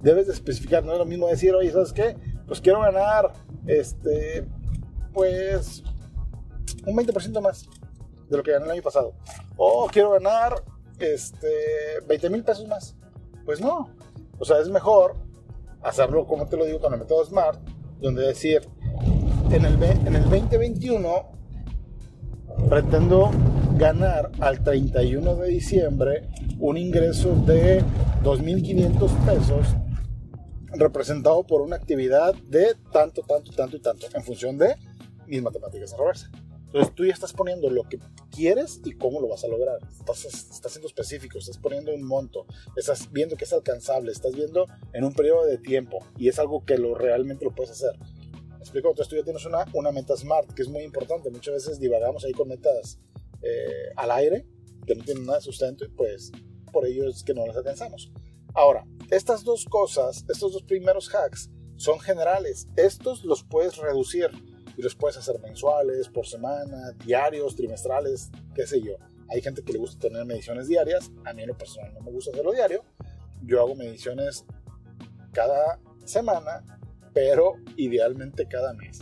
Debes 0.01 0.27
de 0.27 0.34
especificar, 0.34 0.84
no 0.84 0.94
es 0.94 1.00
lo 1.00 1.06
mismo 1.06 1.27
decir, 1.27 1.53
oye, 1.56 1.72
¿sabes 1.72 1.91
qué? 1.91 2.15
Pues 2.46 2.62
quiero 2.62 2.82
ganar, 2.82 3.34
este, 3.65 4.48
pues, 5.13 5.84
un 6.86 6.96
20% 6.96 7.41
más. 7.41 7.67
de 8.29 8.38
lo 8.38 8.44
que 8.44 8.51
gané 8.51 8.65
el 8.65 8.72
año 8.72 8.84
pasado. 8.84 9.13
O 9.56 9.88
quiero 9.88 10.12
ganar 10.12 10.63
este, 11.00 11.48
20 12.08 12.29
mil 12.29 12.44
pesos 12.44 12.67
más. 12.67 12.96
Pues 13.46 13.62
no. 13.62 13.89
O 14.38 14.46
sea, 14.46 14.60
es 14.60 14.70
mejor 14.70 15.15
hacerlo, 15.82 16.25
como 16.27 16.48
te 16.48 16.58
lo 16.58 16.65
digo, 16.65 16.79
con 16.79 16.94
el 16.94 17.00
método 17.00 17.25
SMART, 17.25 17.60
donde 18.00 18.27
decir, 18.27 18.67
en 19.51 19.65
el, 19.65 19.81
en 19.81 20.15
el 20.15 20.23
2021 20.23 21.31
pretendo 22.69 23.31
ganar 23.75 24.31
al 24.39 24.63
31 24.63 25.35
de 25.35 25.47
diciembre 25.47 26.29
un 26.59 26.77
ingreso 26.77 27.33
de 27.45 27.81
2.500 28.23 29.25
pesos 29.25 29.67
representado 30.71 31.45
por 31.45 31.61
una 31.61 31.77
actividad 31.77 32.33
de 32.49 32.75
tanto, 32.91 33.21
tanto, 33.21 33.51
tanto 33.51 33.77
y 33.77 33.79
tanto, 33.79 34.07
en 34.13 34.23
función 34.23 34.57
de 34.57 34.75
mis 35.27 35.41
matemáticas 35.41 35.93
en 35.93 35.99
reversa. 35.99 36.31
Entonces 36.65 36.93
tú 36.93 37.05
ya 37.05 37.13
estás 37.13 37.31
poniendo 37.31 37.69
lo 37.69 37.83
que 37.83 37.99
quieres 38.29 38.81
y 38.83 38.91
cómo 38.91 39.21
lo 39.21 39.29
vas 39.29 39.45
a 39.45 39.47
lograr. 39.47 39.77
Estás, 39.97 40.25
estás 40.25 40.71
siendo 40.71 40.87
específico, 40.87 41.39
estás 41.39 41.57
poniendo 41.57 41.93
un 41.93 42.03
monto, 42.03 42.45
estás 42.75 43.09
viendo 43.11 43.37
que 43.37 43.45
es 43.45 43.53
alcanzable, 43.53 44.11
estás 44.11 44.35
viendo 44.35 44.65
en 44.91 45.05
un 45.05 45.13
periodo 45.13 45.45
de 45.45 45.57
tiempo 45.57 46.05
y 46.17 46.27
es 46.27 46.37
algo 46.37 46.65
que 46.65 46.77
lo 46.77 46.95
realmente 46.95 47.45
lo 47.45 47.55
puedes 47.55 47.71
hacer. 47.71 47.97
¿Me 48.67 48.79
explico? 48.79 48.89
Entonces 48.89 49.09
tú 49.09 49.15
ya 49.15 49.24
tienes 49.24 49.45
una, 49.45 49.65
una 49.71 49.93
meta 49.93 50.17
SMART, 50.17 50.51
que 50.51 50.62
es 50.62 50.67
muy 50.67 50.83
importante. 50.83 51.31
Muchas 51.31 51.53
veces 51.53 51.79
divagamos 51.79 52.25
ahí 52.25 52.33
con 52.33 52.50
metas 52.50 53.00
eh, 53.41 53.93
al 53.95 54.12
aire, 54.12 54.45
que 54.86 54.93
no 54.93 55.05
tienen 55.05 55.25
nada 55.25 55.38
de 55.38 55.45
sustento 55.45 55.86
y 55.86 55.88
pues 55.88 56.33
por 56.74 56.86
ello 56.86 57.07
es 57.07 57.24
que 57.24 57.33
no 57.33 57.47
las 57.47 57.55
alcanzamos. 57.55 58.12
Ahora, 58.53 58.86
estas 59.09 59.45
dos 59.45 59.63
cosas, 59.63 60.25
estos 60.27 60.51
dos 60.51 60.63
primeros 60.63 61.09
hacks 61.15 61.50
son 61.77 61.97
generales. 62.01 62.67
Estos 62.75 63.24
los 63.24 63.45
puedes 63.45 63.77
reducir 63.77 64.31
y 64.75 64.81
los 64.81 64.95
puedes 64.95 65.15
hacer 65.15 65.39
mensuales, 65.39 66.09
por 66.09 66.27
semana, 66.27 66.91
diarios, 67.05 67.55
trimestrales, 67.55 68.31
qué 68.53 68.67
sé 68.67 68.81
yo. 68.81 68.97
Hay 69.29 69.41
gente 69.41 69.63
que 69.63 69.71
le 69.71 69.79
gusta 69.79 69.97
tener 69.97 70.25
mediciones 70.25 70.67
diarias, 70.67 71.09
a 71.24 71.33
mí 71.33 71.43
en 71.43 71.47
lo 71.47 71.57
personal 71.57 71.93
no 71.93 72.01
me 72.01 72.12
gusta 72.12 72.31
hacerlo 72.31 72.51
diario. 72.51 72.83
Yo 73.43 73.62
hago 73.62 73.75
mediciones 73.75 74.45
cada 75.31 75.79
semana, 76.03 76.76
pero 77.17 77.55
idealmente 77.77 78.47
cada 78.47 78.74
mes. 78.74 79.00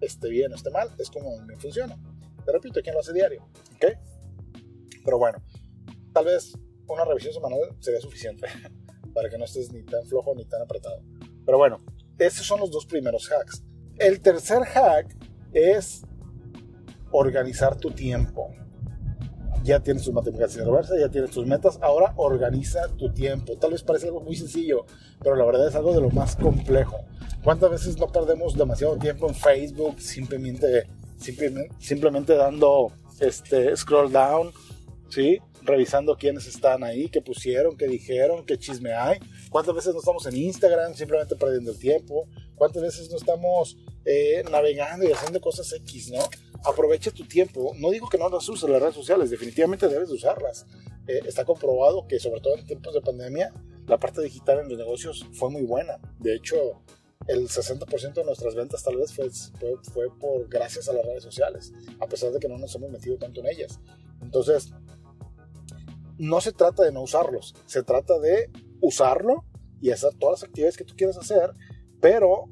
Esté 0.00 0.28
bien 0.28 0.50
o 0.50 0.56
esté 0.56 0.70
mal, 0.70 0.90
es 0.98 1.08
como 1.08 1.40
me 1.42 1.54
funciona. 1.54 1.96
Te 2.44 2.50
repito, 2.50 2.80
¿quién 2.82 2.94
lo 2.94 3.00
hace 3.00 3.12
diario? 3.12 3.44
¿Ok? 3.76 3.96
Pero 5.04 5.18
bueno, 5.18 5.38
tal 6.12 6.24
vez 6.24 6.58
una 6.88 7.04
revisión 7.04 7.32
semanal 7.32 7.60
sería 7.78 8.00
suficiente 8.00 8.48
para 9.14 9.30
que 9.30 9.38
no 9.38 9.44
estés 9.44 9.72
ni 9.72 9.84
tan 9.84 10.04
flojo 10.04 10.34
ni 10.34 10.46
tan 10.46 10.62
apretado. 10.62 11.00
Pero 11.46 11.58
bueno, 11.58 11.78
esos 12.18 12.44
son 12.44 12.58
los 12.58 12.72
dos 12.72 12.86
primeros 12.86 13.30
hacks. 13.30 13.62
El 14.00 14.20
tercer 14.20 14.64
hack 14.64 15.16
es 15.52 16.02
organizar 17.12 17.76
tu 17.76 17.92
tiempo. 17.92 18.52
Ya 19.62 19.78
tienes 19.80 20.02
tus 20.02 20.12
matemáticas 20.12 20.56
en 20.56 20.64
reversa, 20.64 20.98
ya 20.98 21.08
tienes 21.08 21.30
tus 21.30 21.46
metas, 21.46 21.78
ahora 21.82 22.14
organiza 22.16 22.88
tu 22.96 23.12
tiempo. 23.12 23.56
Tal 23.58 23.70
vez 23.70 23.84
parece 23.84 24.06
algo 24.08 24.22
muy 24.22 24.34
sencillo, 24.34 24.86
pero 25.22 25.36
la 25.36 25.44
verdad 25.44 25.68
es 25.68 25.76
algo 25.76 25.94
de 25.94 26.00
lo 26.00 26.10
más 26.10 26.34
complejo. 26.34 26.96
¿Cuántas 27.48 27.70
veces 27.70 27.96
no 27.96 28.08
perdemos 28.08 28.58
demasiado 28.58 28.98
tiempo 28.98 29.26
en 29.26 29.34
Facebook 29.34 30.02
simplemente, 30.02 30.86
simplemente, 31.16 31.74
simplemente 31.78 32.34
dando 32.34 32.92
este, 33.20 33.74
scroll 33.74 34.12
down? 34.12 34.52
¿Sí? 35.08 35.38
revisando 35.62 36.14
quiénes 36.14 36.46
están 36.46 36.84
ahí, 36.84 37.08
qué 37.08 37.22
pusieron, 37.22 37.74
qué 37.78 37.86
dijeron, 37.86 38.44
qué 38.44 38.58
chisme 38.58 38.92
hay. 38.92 39.18
¿Cuántas 39.48 39.74
veces 39.74 39.94
no 39.94 40.00
estamos 40.00 40.26
en 40.26 40.36
Instagram 40.36 40.92
simplemente 40.92 41.36
perdiendo 41.36 41.70
el 41.70 41.78
tiempo? 41.78 42.28
¿Cuántas 42.54 42.82
veces 42.82 43.10
no 43.10 43.16
estamos 43.16 43.78
eh, 44.04 44.44
navegando 44.50 45.08
y 45.08 45.12
haciendo 45.12 45.40
cosas 45.40 45.72
X, 45.72 46.10
no? 46.10 46.20
Aprovecha 46.66 47.10
tu 47.12 47.24
tiempo. 47.24 47.72
No 47.78 47.90
digo 47.90 48.10
que 48.10 48.18
no 48.18 48.28
las 48.28 48.46
uses 48.46 48.68
las 48.68 48.82
redes 48.82 48.94
sociales, 48.94 49.30
definitivamente 49.30 49.88
debes 49.88 50.10
de 50.10 50.16
usarlas. 50.16 50.66
Eh, 51.06 51.20
está 51.24 51.46
comprobado 51.46 52.06
que 52.06 52.20
sobre 52.20 52.42
todo 52.42 52.58
en 52.58 52.66
tiempos 52.66 52.92
de 52.92 53.00
pandemia, 53.00 53.54
la 53.86 53.96
parte 53.96 54.20
digital 54.20 54.58
en 54.58 54.68
los 54.68 54.76
negocios 54.76 55.24
fue 55.32 55.48
muy 55.48 55.62
buena. 55.62 55.98
De 56.18 56.34
hecho, 56.34 56.82
el 57.26 57.48
60% 57.48 58.14
de 58.14 58.24
nuestras 58.24 58.54
ventas 58.54 58.82
tal 58.82 58.96
vez 58.96 59.12
fue, 59.12 59.30
fue, 59.92 60.06
por 60.18 60.48
gracias 60.48 60.88
a 60.88 60.92
las 60.92 61.04
redes 61.04 61.22
sociales, 61.22 61.72
a 62.00 62.06
pesar 62.06 62.32
de 62.32 62.38
que 62.38 62.48
no 62.48 62.58
nos 62.58 62.74
hemos 62.74 62.90
metido 62.90 63.18
tanto 63.18 63.40
en 63.40 63.48
ellas. 63.48 63.80
Entonces, 64.22 64.70
no 66.18 66.40
se 66.40 66.52
trata 66.52 66.84
de 66.84 66.92
no 66.92 67.02
usarlos, 67.02 67.54
se 67.66 67.82
trata 67.82 68.18
de 68.18 68.50
usarlo 68.80 69.44
y 69.80 69.90
hacer 69.90 70.14
todas 70.18 70.40
las 70.40 70.48
actividades 70.48 70.76
que 70.76 70.84
tú 70.84 70.94
quieras 70.96 71.18
hacer, 71.18 71.52
pero 72.00 72.44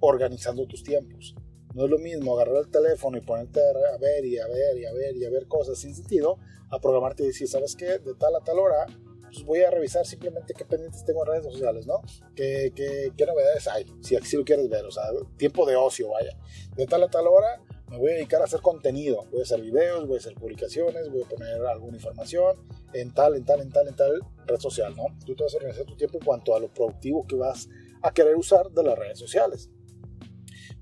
organizando 0.00 0.66
tus 0.66 0.82
tiempos. 0.82 1.34
No 1.74 1.84
es 1.84 1.90
lo 1.90 1.98
mismo 1.98 2.34
agarrar 2.34 2.64
el 2.64 2.70
teléfono 2.70 3.18
y 3.18 3.20
ponerte 3.20 3.60
a 3.60 3.98
ver 3.98 4.24
y 4.24 4.38
a 4.38 4.46
ver 4.46 4.78
y 4.78 4.84
a 4.84 4.92
ver 4.92 5.16
y 5.16 5.24
a 5.24 5.30
ver 5.30 5.46
cosas 5.46 5.78
sin 5.78 5.94
sentido, 5.94 6.38
a 6.70 6.80
programarte 6.80 7.22
y 7.22 7.28
decir, 7.28 7.48
¿sabes 7.48 7.76
qué? 7.76 7.98
De 7.98 8.14
tal 8.14 8.34
a 8.34 8.40
tal 8.40 8.58
hora, 8.58 8.86
pues 9.32 9.44
voy 9.44 9.60
a 9.62 9.70
revisar 9.70 10.06
simplemente 10.06 10.54
qué 10.54 10.64
pendientes 10.64 11.04
tengo 11.04 11.24
en 11.24 11.32
redes 11.32 11.44
sociales, 11.44 11.86
¿no? 11.86 12.02
¿Qué, 12.34 12.72
qué, 12.74 13.12
qué 13.16 13.26
novedades 13.26 13.66
hay? 13.68 13.86
Si 14.00 14.16
así 14.16 14.36
lo 14.36 14.44
quieres 14.44 14.68
ver, 14.68 14.84
o 14.84 14.90
sea, 14.90 15.04
tiempo 15.36 15.66
de 15.66 15.76
ocio, 15.76 16.10
vaya. 16.10 16.36
De 16.76 16.86
tal 16.86 17.02
a 17.02 17.08
tal 17.08 17.26
hora, 17.26 17.60
me 17.90 17.98
voy 17.98 18.10
a 18.10 18.14
dedicar 18.14 18.40
a 18.40 18.44
hacer 18.44 18.60
contenido. 18.60 19.24
Voy 19.30 19.40
a 19.40 19.42
hacer 19.42 19.60
videos, 19.60 20.06
voy 20.06 20.16
a 20.16 20.20
hacer 20.20 20.34
publicaciones, 20.34 21.10
voy 21.10 21.22
a 21.22 21.28
poner 21.28 21.64
alguna 21.66 21.96
información 21.96 22.56
en 22.92 23.12
tal, 23.12 23.34
en 23.34 23.44
tal, 23.44 23.60
en 23.60 23.70
tal, 23.70 23.88
en 23.88 23.96
tal 23.96 24.20
red 24.46 24.58
social, 24.58 24.94
¿no? 24.94 25.06
Tú 25.24 25.34
te 25.34 25.44
vas 25.44 25.54
a 25.54 25.56
organizar 25.56 25.84
tu 25.84 25.96
tiempo 25.96 26.18
en 26.18 26.24
cuanto 26.24 26.54
a 26.54 26.60
lo 26.60 26.68
productivo 26.72 27.26
que 27.26 27.36
vas 27.36 27.68
a 28.02 28.12
querer 28.12 28.36
usar 28.36 28.70
de 28.70 28.82
las 28.82 28.98
redes 28.98 29.18
sociales. 29.18 29.70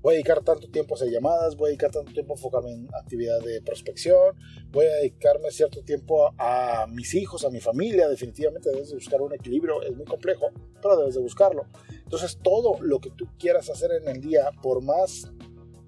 Voy 0.01 0.13
a 0.13 0.15
dedicar 0.15 0.43
tanto 0.43 0.69
tiempo 0.69 0.93
a 0.93 0.95
hacer 0.95 1.09
llamadas, 1.09 1.55
voy 1.55 1.67
a 1.67 1.69
dedicar 1.69 1.91
tanto 1.91 2.11
tiempo 2.13 2.33
a 2.33 2.37
enfocarme 2.37 2.71
en 2.71 2.87
actividad 2.93 3.39
de 3.41 3.61
prospección, 3.61 4.35
voy 4.71 4.85
a 4.85 4.93
dedicarme 4.95 5.51
cierto 5.51 5.83
tiempo 5.83 6.33
a, 6.37 6.85
mis 6.87 7.13
hijos, 7.13 7.43
a 7.45 7.49
mi 7.49 7.59
familia. 7.59 8.07
Definitivamente 8.07 8.69
debes 8.69 8.89
de 8.89 8.95
buscar 8.95 9.21
un 9.21 9.33
equilibrio, 9.33 9.81
es 9.81 9.95
muy 9.95 10.05
complejo, 10.05 10.51
pero 10.81 10.97
debes 10.97 11.15
de 11.15 11.21
buscarlo. 11.21 11.65
Entonces, 11.89 12.37
todo 12.41 12.79
lo 12.81 12.99
que 12.99 13.09
tú 13.11 13.27
quieras 13.39 13.69
hacer 13.69 13.91
en 13.91 14.07
el 14.07 14.21
día, 14.21 14.51
por 14.61 14.81
más 14.81 15.31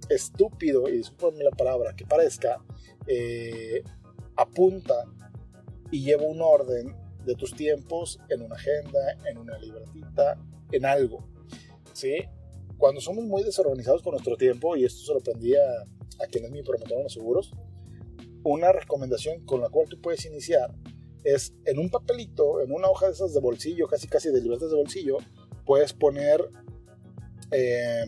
estúpido, 0.09 0.89
y 0.89 0.97
discúlpenme 0.97 1.43
la 1.43 1.51
palabra, 1.51 1.95
que 1.95 2.05
parezca, 2.05 2.63
eh, 3.07 3.83
apunta 4.35 5.05
y 5.91 6.03
lleva 6.03 6.23
un 6.23 6.41
orden 6.41 6.95
de 7.25 7.35
tus 7.35 7.53
tiempos 7.53 8.19
en 8.29 8.41
una 8.41 8.55
agenda, 8.55 8.99
en 9.29 9.37
una 9.37 9.57
libretita, 9.59 10.37
en 10.71 10.85
algo. 10.85 11.27
¿sí? 11.93 12.25
Cuando 12.79 13.00
somos 13.00 13.25
muy 13.25 13.43
desorganizados 13.43 14.01
con 14.01 14.13
nuestro 14.13 14.36
tiempo, 14.36 14.75
y 14.75 14.86
esto 14.86 15.01
se 15.05 15.13
lo 15.13 15.19
aprendí 15.19 15.53
a, 15.53 16.25
quien 16.31 16.45
es 16.45 16.51
en 16.51 17.03
los 17.03 17.13
seguros, 17.13 17.51
una 18.43 18.71
recomendación 18.71 19.45
con 19.45 19.62
la 19.62 19.69
cual 19.69 19.88
tú 19.88 20.01
puedes 20.01 20.25
iniciar 20.25 20.74
es 21.24 21.53
en 21.65 21.77
un 21.77 21.91
papelito, 21.91 22.62
en 22.62 22.71
una 22.71 22.88
hoja 22.88 23.05
de 23.05 23.12
esas 23.12 23.33
de 23.33 23.39
bolsillo, 23.39 23.88
casi 23.88 24.07
casi 24.07 24.31
de 24.31 24.41
libretas 24.41 24.71
de 24.71 24.77
bolsillo, 24.77 25.17
puedes 25.65 25.93
poner... 25.93 26.50
Eh, 27.51 28.05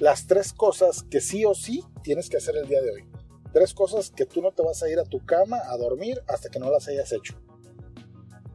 las 0.00 0.26
tres 0.26 0.54
cosas 0.54 1.02
que 1.04 1.20
sí 1.20 1.44
o 1.44 1.54
sí 1.54 1.84
tienes 2.02 2.30
que 2.30 2.38
hacer 2.38 2.56
el 2.56 2.66
día 2.66 2.80
de 2.80 2.90
hoy. 2.90 3.04
Tres 3.52 3.74
cosas 3.74 4.10
que 4.10 4.24
tú 4.24 4.40
no 4.40 4.50
te 4.52 4.62
vas 4.62 4.82
a 4.82 4.88
ir 4.88 4.98
a 4.98 5.04
tu 5.04 5.24
cama 5.24 5.58
a 5.66 5.76
dormir 5.76 6.22
hasta 6.26 6.48
que 6.48 6.58
no 6.58 6.70
las 6.70 6.88
hayas 6.88 7.12
hecho. 7.12 7.34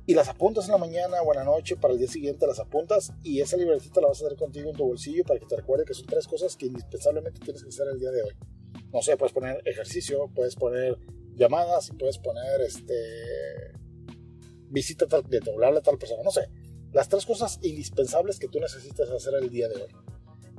Y 0.07 0.13
las 0.13 0.29
apuntas 0.29 0.65
en 0.65 0.71
la 0.71 0.77
mañana 0.77 1.21
o 1.21 1.33
en 1.33 1.39
la 1.39 1.43
noche, 1.43 1.77
para 1.77 1.93
el 1.93 1.99
día 1.99 2.07
siguiente 2.07 2.45
las 2.45 2.59
apuntas 2.59 3.11
y 3.23 3.41
esa 3.41 3.57
libretita 3.57 4.01
la 4.01 4.07
vas 4.07 4.21
a 4.21 4.25
tener 4.25 4.37
contigo 4.37 4.69
en 4.69 4.75
tu 4.75 4.85
bolsillo 4.85 5.23
para 5.23 5.39
que 5.39 5.47
te 5.47 5.55
recuerde 5.55 5.83
que 5.85 5.95
son 5.95 6.05
tres 6.05 6.27
cosas 6.27 6.55
que 6.55 6.67
indispensablemente 6.67 7.39
tienes 7.39 7.63
que 7.63 7.69
hacer 7.69 7.87
el 7.91 7.99
día 7.99 8.11
de 8.11 8.21
hoy. 8.21 8.33
No 8.93 9.01
sé, 9.01 9.17
puedes 9.17 9.33
poner 9.33 9.61
ejercicio, 9.65 10.29
puedes 10.35 10.55
poner 10.55 10.97
llamadas 11.35 11.89
y 11.89 11.93
puedes 11.93 12.19
poner 12.19 12.61
este 12.61 12.93
visita 14.69 15.07
tal 15.07 15.23
cliente, 15.23 15.51
hablarle 15.51 15.79
a 15.79 15.81
tal 15.81 15.97
persona, 15.97 16.21
no 16.23 16.31
sé. 16.31 16.49
Las 16.91 17.09
tres 17.09 17.25
cosas 17.25 17.59
indispensables 17.61 18.39
que 18.39 18.47
tú 18.47 18.59
necesitas 18.59 19.09
hacer 19.09 19.33
el 19.41 19.49
día 19.49 19.67
de 19.67 19.75
hoy. 19.75 19.89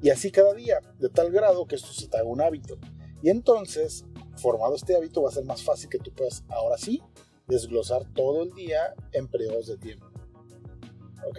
Y 0.03 0.11
así 0.11 0.31
cada 0.31 0.55
día, 0.55 0.81
de 0.99 1.09
tal 1.09 1.31
grado 1.31 1.67
que 1.67 1.77
esto 1.77 1.93
se 1.93 2.09
te 2.09 2.17
haga 2.19 2.29
un 2.29 2.41
hábito. 2.41 2.79
Y 3.23 3.31
entonces, 3.31 4.05
formado 4.37 4.75
este 4.75 4.95
hábito, 4.97 5.23
va 5.23 5.31
a 5.31 5.33
ser 5.33 5.45
más 5.45 5.63
fácil 5.63 5.89
que 5.89 5.99
tú 5.99 6.13
puedas, 6.13 6.45
ahora 6.49 6.77
sí, 6.77 7.03
desglosar 7.47 8.13
todo 8.15 8.43
el 8.43 8.53
día 8.53 8.95
en 9.13 9.29
periodos 9.29 9.67
de 9.67 9.77
tiempo. 9.77 10.07
¿Ok? 11.29 11.39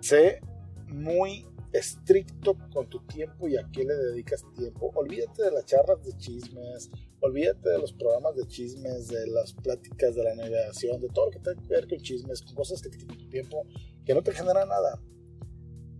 Sé 0.00 0.40
muy 0.88 1.46
estricto 1.72 2.56
con 2.72 2.88
tu 2.88 3.00
tiempo 3.06 3.48
y 3.48 3.56
a 3.56 3.68
qué 3.72 3.84
le 3.84 3.94
dedicas 3.94 4.44
tiempo. 4.56 4.92
Olvídate 4.94 5.42
de 5.42 5.50
las 5.50 5.66
charlas 5.66 6.02
de 6.04 6.16
chismes, 6.16 6.90
olvídate 7.20 7.68
de 7.68 7.78
los 7.78 7.92
programas 7.92 8.36
de 8.36 8.46
chismes, 8.46 9.08
de 9.08 9.26
las 9.26 9.52
pláticas 9.52 10.14
de 10.14 10.22
la 10.22 10.34
navegación, 10.34 11.00
de 11.00 11.08
todo 11.08 11.26
lo 11.26 11.30
que 11.32 11.40
tenga 11.40 11.60
que 11.60 11.68
ver 11.68 11.88
con 11.88 11.98
chismes, 11.98 12.42
con 12.42 12.54
cosas 12.54 12.80
que 12.80 12.88
te 12.88 12.98
quitan 12.98 13.18
tu 13.18 13.28
tiempo, 13.28 13.66
que 14.04 14.14
no 14.14 14.22
te 14.22 14.32
generan 14.32 14.68
nada 14.68 15.00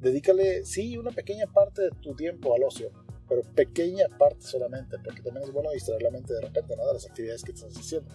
dedícale, 0.00 0.64
sí, 0.64 0.96
una 0.96 1.10
pequeña 1.10 1.46
parte 1.46 1.82
de 1.82 1.90
tu 2.00 2.14
tiempo 2.14 2.54
al 2.54 2.62
ocio, 2.62 2.90
pero 3.28 3.42
pequeña 3.54 4.06
parte 4.18 4.42
solamente, 4.42 4.96
porque 5.04 5.22
también 5.22 5.44
es 5.44 5.52
bueno 5.52 5.70
distraer 5.70 6.02
la 6.02 6.10
mente 6.10 6.34
de 6.34 6.40
repente, 6.40 6.76
¿no? 6.76 6.86
De 6.86 6.94
las 6.94 7.06
actividades 7.06 7.42
que 7.42 7.52
estás 7.52 7.76
haciendo. 7.76 8.14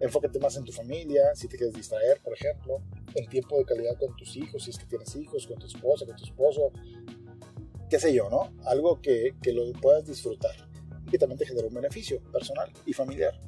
Enfócate 0.00 0.38
más 0.38 0.56
en 0.56 0.64
tu 0.64 0.72
familia, 0.72 1.34
si 1.34 1.48
te 1.48 1.56
quieres 1.56 1.74
distraer, 1.74 2.20
por 2.22 2.34
ejemplo, 2.34 2.82
en 3.14 3.28
tiempo 3.28 3.58
de 3.58 3.64
calidad 3.64 3.98
con 3.98 4.14
tus 4.16 4.36
hijos, 4.36 4.62
si 4.62 4.70
es 4.70 4.78
que 4.78 4.86
tienes 4.86 5.14
hijos, 5.16 5.46
con 5.46 5.58
tu 5.58 5.66
esposa, 5.66 6.06
con 6.06 6.16
tu 6.16 6.24
esposo, 6.24 6.72
qué 7.88 7.98
sé 7.98 8.14
yo, 8.14 8.28
¿no? 8.30 8.52
Algo 8.64 9.00
que, 9.00 9.34
que 9.42 9.52
lo 9.52 9.70
puedas 9.80 10.06
disfrutar. 10.06 10.54
y 11.10 11.16
también 11.16 11.38
te 11.38 11.46
genera 11.46 11.66
un 11.66 11.74
beneficio 11.74 12.22
personal 12.30 12.70
y 12.84 12.92
familiar. 12.92 13.40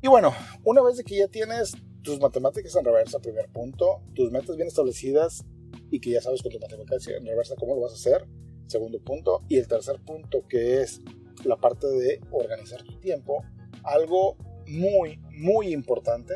Y 0.00 0.08
bueno, 0.08 0.32
una 0.64 0.82
vez 0.82 0.96
de 0.96 1.04
que 1.04 1.16
ya 1.16 1.28
tienes 1.28 1.74
tus 2.02 2.18
matemáticas 2.18 2.74
en 2.76 2.84
reversa, 2.84 3.18
primer 3.18 3.50
punto, 3.50 4.02
tus 4.14 4.30
metas 4.30 4.56
bien 4.56 4.68
establecidas 4.68 5.44
y 5.90 6.00
que 6.00 6.10
ya 6.10 6.22
sabes 6.22 6.42
con 6.42 6.50
tu 6.50 6.58
matemáticas 6.58 7.06
en 7.08 7.26
reversa 7.26 7.54
cómo 7.56 7.74
lo 7.74 7.82
vas 7.82 7.92
a 7.92 7.96
hacer, 7.96 8.26
segundo 8.66 8.98
punto, 9.00 9.42
y 9.48 9.58
el 9.58 9.68
tercer 9.68 10.00
punto 10.00 10.46
que 10.48 10.80
es 10.80 11.02
la 11.44 11.56
parte 11.56 11.86
de 11.88 12.20
organizar 12.30 12.82
tu 12.82 12.98
tiempo, 13.00 13.44
algo 13.82 14.36
muy, 14.70 15.20
muy 15.30 15.72
importante 15.72 16.34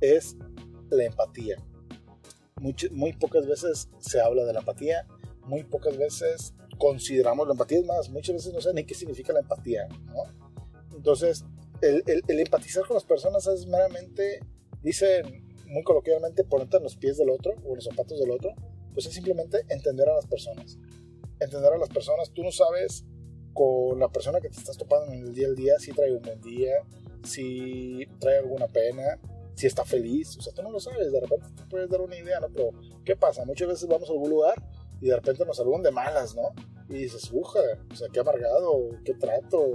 es 0.00 0.36
la 0.90 1.04
empatía. 1.04 1.56
Muy, 2.60 2.74
muy 2.92 3.12
pocas 3.12 3.46
veces 3.46 3.88
se 3.98 4.20
habla 4.20 4.44
de 4.44 4.52
la 4.52 4.60
empatía, 4.60 5.06
muy 5.46 5.64
pocas 5.64 5.96
veces 5.96 6.54
consideramos 6.78 7.46
la 7.46 7.52
empatía, 7.52 7.78
es 7.78 7.86
más, 7.86 8.10
muchas 8.10 8.36
veces 8.36 8.52
no 8.52 8.60
sé 8.60 8.72
ni 8.74 8.84
qué 8.84 8.94
significa 8.94 9.32
la 9.32 9.40
empatía, 9.40 9.86
¿no? 10.06 10.24
Entonces, 10.94 11.44
el, 11.82 12.02
el, 12.06 12.40
empatizar 12.40 12.86
con 12.86 12.94
las 12.94 13.04
personas 13.04 13.46
es 13.46 13.66
meramente, 13.66 14.40
dicen 14.82 15.44
muy 15.66 15.82
coloquialmente, 15.82 16.44
ponerte 16.44 16.76
en 16.78 16.84
los 16.84 16.96
pies 16.96 17.18
del 17.18 17.30
otro 17.30 17.52
o 17.64 17.70
en 17.70 17.76
los 17.76 17.84
zapatos 17.84 18.18
del 18.18 18.30
otro, 18.30 18.54
pues 18.92 19.06
es 19.06 19.12
simplemente 19.12 19.64
entender 19.68 20.08
a 20.08 20.14
las 20.14 20.26
personas. 20.26 20.78
Entender 21.40 21.72
a 21.72 21.78
las 21.78 21.88
personas, 21.88 22.30
tú 22.32 22.42
no 22.42 22.52
sabes 22.52 23.04
con 23.52 23.98
la 23.98 24.08
persona 24.08 24.40
que 24.40 24.48
te 24.48 24.58
estás 24.58 24.76
topando 24.76 25.12
en 25.12 25.26
el 25.26 25.34
día 25.34 25.46
al 25.46 25.54
día 25.54 25.74
si 25.78 25.92
trae 25.92 26.12
un 26.12 26.22
buen 26.22 26.40
día, 26.40 26.74
si 27.24 28.06
trae 28.18 28.38
alguna 28.38 28.68
pena, 28.68 29.18
si 29.54 29.66
está 29.66 29.84
feliz, 29.84 30.36
o 30.36 30.42
sea, 30.42 30.52
tú 30.52 30.62
no 30.62 30.70
lo 30.70 30.80
sabes, 30.80 31.12
de 31.12 31.20
repente 31.20 31.46
te 31.56 31.64
puedes 31.64 31.88
dar 31.88 32.00
una 32.00 32.16
idea, 32.16 32.40
¿no? 32.40 32.48
Pero, 32.52 32.70
¿qué 33.04 33.16
pasa? 33.16 33.44
Muchas 33.44 33.68
veces 33.68 33.88
vamos 33.88 34.08
a 34.08 34.12
algún 34.12 34.30
lugar 34.30 34.54
y 35.00 35.08
de 35.08 35.16
repente 35.16 35.44
nos 35.44 35.56
saludan 35.56 35.82
de 35.82 35.90
malas, 35.90 36.34
¿no? 36.34 36.52
Y 36.88 36.94
dices, 36.94 37.30
uja, 37.32 37.60
o 37.90 37.94
sea, 37.94 38.08
qué 38.12 38.20
amargado, 38.20 38.90
qué 39.04 39.14
trato, 39.14 39.70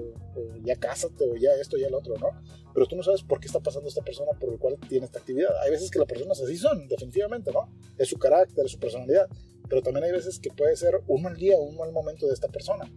ya 0.63 0.75
cásate, 0.75 1.29
o 1.29 1.35
ya 1.35 1.53
esto, 1.53 1.77
ya 1.77 1.89
lo 1.89 1.99
otro, 1.99 2.15
¿no? 2.17 2.29
Pero 2.73 2.85
tú 2.85 2.95
no 2.95 3.03
sabes 3.03 3.23
por 3.23 3.39
qué 3.39 3.47
está 3.47 3.59
pasando 3.59 3.89
esta 3.89 4.01
persona 4.01 4.31
por 4.39 4.51
el 4.51 4.59
cual 4.59 4.77
tiene 4.87 5.05
esta 5.05 5.19
actividad. 5.19 5.49
Hay 5.63 5.71
veces 5.71 5.89
que 5.89 5.99
las 5.99 6.07
personas 6.07 6.39
así 6.41 6.55
son, 6.57 6.87
definitivamente, 6.87 7.51
¿no? 7.51 7.71
Es 7.97 8.09
su 8.09 8.17
carácter, 8.17 8.65
es 8.65 8.71
su 8.71 8.79
personalidad. 8.79 9.27
Pero 9.67 9.81
también 9.81 10.05
hay 10.05 10.11
veces 10.11 10.39
que 10.39 10.49
puede 10.51 10.75
ser 10.75 11.01
un 11.07 11.21
mal 11.23 11.35
día, 11.35 11.57
un 11.57 11.75
mal 11.75 11.91
momento 11.91 12.27
de 12.27 12.33
esta 12.33 12.47
persona. 12.47 12.91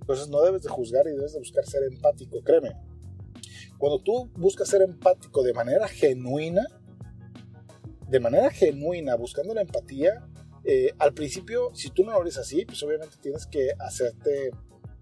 Entonces 0.00 0.28
no 0.28 0.42
debes 0.42 0.62
de 0.62 0.68
juzgar 0.68 1.06
y 1.06 1.10
debes 1.10 1.32
de 1.32 1.38
buscar 1.38 1.64
ser 1.64 1.84
empático, 1.84 2.40
créeme. 2.42 2.72
Cuando 3.82 3.98
tú 3.98 4.30
buscas 4.36 4.68
ser 4.68 4.80
empático 4.82 5.42
de 5.42 5.52
manera 5.52 5.88
genuina, 5.88 6.64
de 8.08 8.20
manera 8.20 8.48
genuina, 8.48 9.16
buscando 9.16 9.54
la 9.54 9.62
empatía, 9.62 10.24
eh, 10.62 10.92
al 11.00 11.12
principio, 11.14 11.74
si 11.74 11.90
tú 11.90 12.04
no 12.04 12.12
lo 12.12 12.22
eres 12.22 12.38
así, 12.38 12.64
pues 12.64 12.80
obviamente 12.84 13.16
tienes 13.20 13.44
que 13.44 13.72
hacerte, 13.80 14.52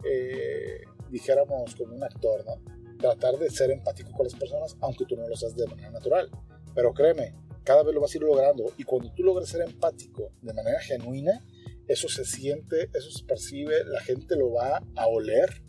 eh, 0.03 0.81
dijéramos, 1.11 1.75
como 1.75 1.95
un 1.95 2.03
actor, 2.03 2.43
¿no? 2.47 2.55
Tratar 2.99 3.37
de 3.37 3.51
ser 3.51 3.71
empático 3.71 4.13
con 4.13 4.25
las 4.25 4.35
personas, 4.35 4.75
aunque 4.81 5.05
tú 5.05 5.15
no 5.15 5.29
lo 5.29 5.37
seas 5.37 5.55
de 5.55 5.67
manera 5.67 5.91
natural. 5.91 6.31
Pero 6.75 6.95
créeme, 6.95 7.35
cada 7.65 7.83
vez 7.83 7.95
lo 7.95 8.01
vas 8.01 8.15
a 8.15 8.17
ir 8.17 8.23
logrando. 8.23 8.65
Y 8.79 8.85
cuando 8.85 9.13
tú 9.13 9.23
logres 9.25 9.51
ser 9.51 9.61
empático 9.61 10.33
de 10.41 10.55
manera 10.55 10.81
genuina, 10.81 11.45
eso 11.87 12.09
se 12.09 12.25
siente, 12.25 12.89
eso 12.95 13.11
se 13.11 13.27
percibe, 13.27 13.85
la 13.85 14.01
gente 14.01 14.37
lo 14.37 14.53
va 14.53 14.83
a 14.97 15.07
oler, 15.07 15.63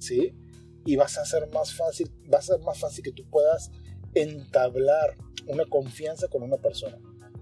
¿sí? 0.00 0.34
Y 0.86 0.96
vas 0.96 1.18
a 1.18 1.26
ser 1.26 1.50
más 1.52 1.74
fácil, 1.74 2.10
va 2.32 2.38
a 2.38 2.42
ser 2.42 2.60
más 2.60 2.78
fácil 2.78 3.04
que 3.04 3.12
tú 3.12 3.28
puedas 3.28 3.70
entablar 4.14 5.16
una 5.46 5.64
confianza 5.66 6.28
con 6.28 6.42
una 6.42 6.56
persona. 6.56 6.98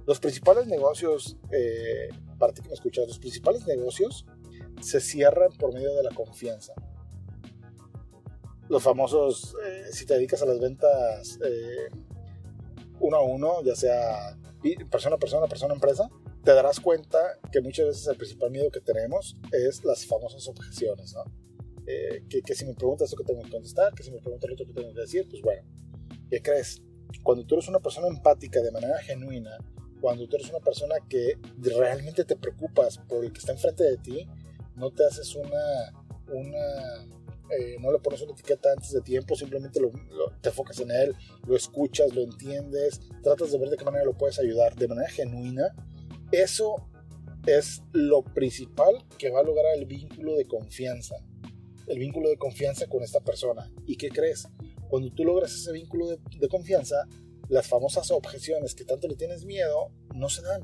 Los 0.07 0.19
principales 0.19 0.67
negocios, 0.67 1.37
eh, 1.53 2.09
para 2.39 2.53
ti 2.53 2.63
que 2.63 2.69
me 2.69 2.75
escuchas, 2.75 3.07
los 3.07 3.19
principales 3.19 3.67
negocios 3.67 4.27
se 4.81 5.01
cierran 5.01 5.53
por 5.53 5.73
medio 5.73 5.95
de 5.95 6.03
la 6.03 6.11
confianza. 6.11 6.75
Los 8.69 8.83
famosos, 8.83 9.55
eh, 9.65 9.85
si 9.93 10.05
te 10.05 10.15
dedicas 10.15 10.43
a 10.43 10.47
las 10.47 10.59
ventas 10.59 11.39
eh, 11.45 11.89
uno 13.01 13.17
a 13.17 13.23
uno, 13.23 13.63
ya 13.63 13.77
sea 13.77 14.37
persona 14.91 15.17
a 15.17 15.19
persona, 15.19 15.47
persona 15.47 15.73
a 15.73 15.77
empresa, 15.77 16.09
te 16.43 16.53
darás 16.53 16.81
cuenta 16.81 17.19
que 17.53 17.61
muchas 17.61 17.87
veces 17.87 18.07
el 18.07 18.17
principal 18.17 18.51
miedo 18.51 18.71
que 18.71 18.81
tenemos 18.81 19.37
es 19.53 19.85
las 19.85 20.07
famosas 20.07 20.47
objeciones, 20.49 21.15
¿no? 21.15 21.25
Eh, 21.87 22.25
que, 22.29 22.41
que, 22.41 22.55
si 22.55 22.65
me 22.65 22.75
preguntas 22.75 23.11
lo 23.11 23.19
que 23.19 23.25
tengo 23.25 23.43
que 23.43 23.51
contestar, 23.51 23.93
que 23.95 24.03
si 24.03 24.11
me 24.11 24.19
preguntas 24.19 24.49
lo 24.49 24.57
que 24.57 24.65
tengo 24.65 24.95
que 24.95 25.01
decir, 25.01 25.27
pues 25.29 25.43
bueno, 25.43 25.63
¿qué 26.31 26.41
crees? 26.41 26.83
Cuando 27.23 27.45
tú 27.45 27.57
eres 27.57 27.69
una 27.69 27.81
persona 27.81 28.09
empática 28.09 28.61
de 28.61 28.71
manera 28.71 28.99
genuina, 29.01 29.59
cuando 30.01 30.27
tú 30.27 30.37
eres 30.37 30.51
una 30.51 30.61
persona 30.61 30.95
que 31.09 31.39
realmente 31.59 32.25
te 32.25 32.37
preocupas 32.37 32.99
por 32.99 33.25
el 33.25 33.33
que 33.33 33.39
está 33.39 33.53
enfrente 33.53 33.85
de 33.85 33.97
ti, 33.99 34.27
no 34.77 34.91
te 34.91 35.05
haces 35.05 35.35
una, 35.35 35.93
una 36.29 37.07
eh, 37.51 37.77
no 37.81 37.93
le 37.93 37.99
pones 37.99 38.23
una 38.23 38.33
etiqueta 38.33 38.71
antes 38.73 38.93
de 38.93 39.01
tiempo, 39.03 39.37
simplemente 39.37 39.79
lo, 39.81 39.91
te 40.41 40.49
enfocas 40.49 40.81
en 40.81 40.91
él, 40.91 41.15
lo 41.47 41.57
escuchas, 41.57 42.15
lo 42.15 42.23
entiendes, 42.23 43.01
tratas 43.23 43.53
de 43.53 43.59
ver 43.59 43.69
de 43.69 43.77
qué 43.77 43.85
manera 43.85 44.05
lo 44.05 44.17
puedes 44.17 44.39
ayudar 44.39 44.75
de 44.75 44.89
manera 44.89 45.09
genuina, 45.11 45.75
eso 46.33 46.89
es 47.47 47.83
lo 47.93 48.23
principal 48.23 48.95
que 49.19 49.31
va 49.31 49.41
a 49.41 49.43
lograr 49.43 49.77
el 49.77 49.85
vínculo 49.85 50.37
de 50.37 50.47
confianza, 50.47 51.17
el 51.87 51.99
vínculo 51.99 52.29
de 52.29 52.37
confianza 52.37 52.87
con 52.87 53.03
esta 53.03 53.21
persona. 53.21 53.71
¿Y 53.87 53.97
qué 53.97 54.11
crees? 54.11 54.49
Cuando 54.89 55.11
tú 55.13 55.25
logras 55.25 55.53
ese 55.53 55.73
vínculo 55.73 56.09
de, 56.09 56.49
confianza, 56.49 56.97
las 57.49 57.67
famosas 57.67 58.11
objeciones 58.11 58.75
que 58.75 58.85
tanto 58.85 59.09
le 59.09 59.17
tienes 59.17 59.45
miedo 59.45 59.91
no 60.15 60.29
se 60.29 60.43
dan. 60.43 60.63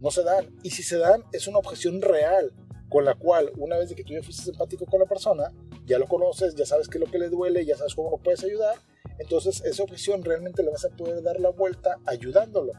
No 0.00 0.10
se 0.10 0.22
dan. 0.22 0.54
Y 0.62 0.70
si 0.70 0.82
se 0.82 0.98
dan, 0.98 1.24
es 1.32 1.46
una 1.46 1.58
objeción 1.58 2.02
real, 2.02 2.52
con 2.88 3.04
la 3.04 3.14
cual, 3.14 3.52
una 3.56 3.78
vez 3.78 3.94
que 3.94 4.04
tú 4.04 4.12
ya 4.12 4.22
fuiste 4.22 4.50
empático 4.50 4.84
con 4.86 5.00
la 5.00 5.06
persona, 5.06 5.52
ya 5.86 5.98
lo 5.98 6.06
conoces, 6.06 6.54
ya 6.54 6.66
sabes 6.66 6.88
qué 6.88 6.98
es 6.98 7.04
lo 7.04 7.10
que 7.10 7.18
le 7.18 7.28
duele, 7.28 7.64
ya 7.64 7.76
sabes 7.76 7.94
cómo 7.94 8.10
lo 8.10 8.18
puedes 8.18 8.44
ayudar, 8.44 8.76
entonces 9.18 9.62
esa 9.64 9.82
objeción 9.82 10.22
realmente 10.22 10.62
le 10.62 10.70
vas 10.70 10.84
a 10.84 10.90
poder 10.90 11.22
dar 11.22 11.40
la 11.40 11.50
vuelta 11.50 11.98
ayudándolo. 12.06 12.72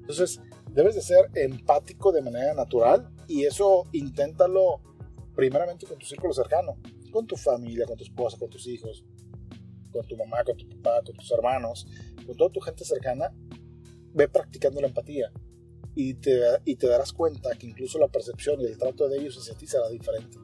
Entonces, 0.00 0.40
debes 0.70 0.94
de 0.94 1.02
ser 1.02 1.30
empático 1.34 2.12
de 2.12 2.22
manera 2.22 2.54
natural 2.54 3.10
y 3.26 3.44
eso 3.44 3.84
inténtalo 3.92 4.80
primeramente 5.38 5.86
con 5.86 5.96
tu 5.96 6.04
círculo 6.04 6.34
cercano, 6.34 6.78
con 7.12 7.24
tu 7.24 7.36
familia, 7.36 7.86
con 7.86 7.96
tu 7.96 8.02
esposa, 8.02 8.36
con 8.36 8.50
tus 8.50 8.66
hijos, 8.66 9.04
con 9.92 10.04
tu 10.04 10.16
mamá, 10.16 10.42
con 10.42 10.56
tu 10.56 10.68
papá, 10.68 11.00
con 11.06 11.14
tus 11.14 11.30
hermanos, 11.30 11.86
con 12.26 12.36
toda 12.36 12.50
tu 12.50 12.58
gente 12.58 12.84
cercana, 12.84 13.32
ve 14.12 14.26
practicando 14.26 14.80
la 14.80 14.88
empatía 14.88 15.30
y 15.94 16.14
te, 16.14 16.40
y 16.64 16.74
te 16.74 16.88
darás 16.88 17.12
cuenta 17.12 17.50
que 17.56 17.68
incluso 17.68 18.00
la 18.00 18.08
percepción 18.08 18.60
y 18.60 18.64
el 18.64 18.76
trato 18.76 19.08
de 19.08 19.16
ellos 19.16 19.38
hacia 19.38 19.54
ti 19.54 19.68
será 19.68 19.88
diferente. 19.88 20.38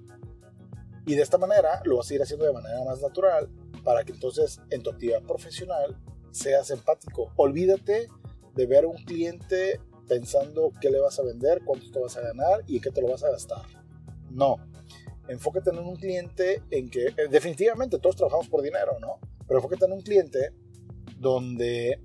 Y 1.06 1.16
de 1.16 1.22
esta 1.22 1.38
manera 1.38 1.82
lo 1.84 1.96
vas 1.96 2.08
a 2.12 2.14
ir 2.14 2.22
haciendo 2.22 2.46
de 2.46 2.52
manera 2.52 2.84
más 2.84 3.02
natural 3.02 3.48
para 3.82 4.04
que 4.04 4.12
entonces 4.12 4.60
en 4.70 4.84
tu 4.84 4.90
actividad 4.90 5.22
profesional 5.22 5.98
seas 6.30 6.70
empático. 6.70 7.32
Olvídate 7.34 8.06
de 8.54 8.66
ver 8.66 8.84
a 8.84 8.86
un 8.86 9.02
cliente 9.02 9.80
pensando 10.06 10.70
qué 10.80 10.88
le 10.88 11.00
vas 11.00 11.18
a 11.18 11.24
vender, 11.24 11.62
cuánto 11.64 11.90
te 11.90 11.98
vas 11.98 12.16
a 12.16 12.20
ganar 12.20 12.62
y 12.68 12.78
qué 12.78 12.92
te 12.92 13.02
lo 13.02 13.08
vas 13.08 13.24
a 13.24 13.32
gastar. 13.32 13.64
No. 14.30 14.73
Enfócate 15.28 15.70
en 15.70 15.78
un 15.78 15.96
cliente 15.96 16.62
en 16.70 16.90
que 16.90 17.06
eh, 17.06 17.28
definitivamente 17.30 17.98
todos 17.98 18.16
trabajamos 18.16 18.48
por 18.48 18.62
dinero, 18.62 18.98
¿no? 19.00 19.18
Pero 19.46 19.58
enfócate 19.58 19.86
en 19.86 19.92
un 19.92 20.02
cliente 20.02 20.52
donde 21.18 22.00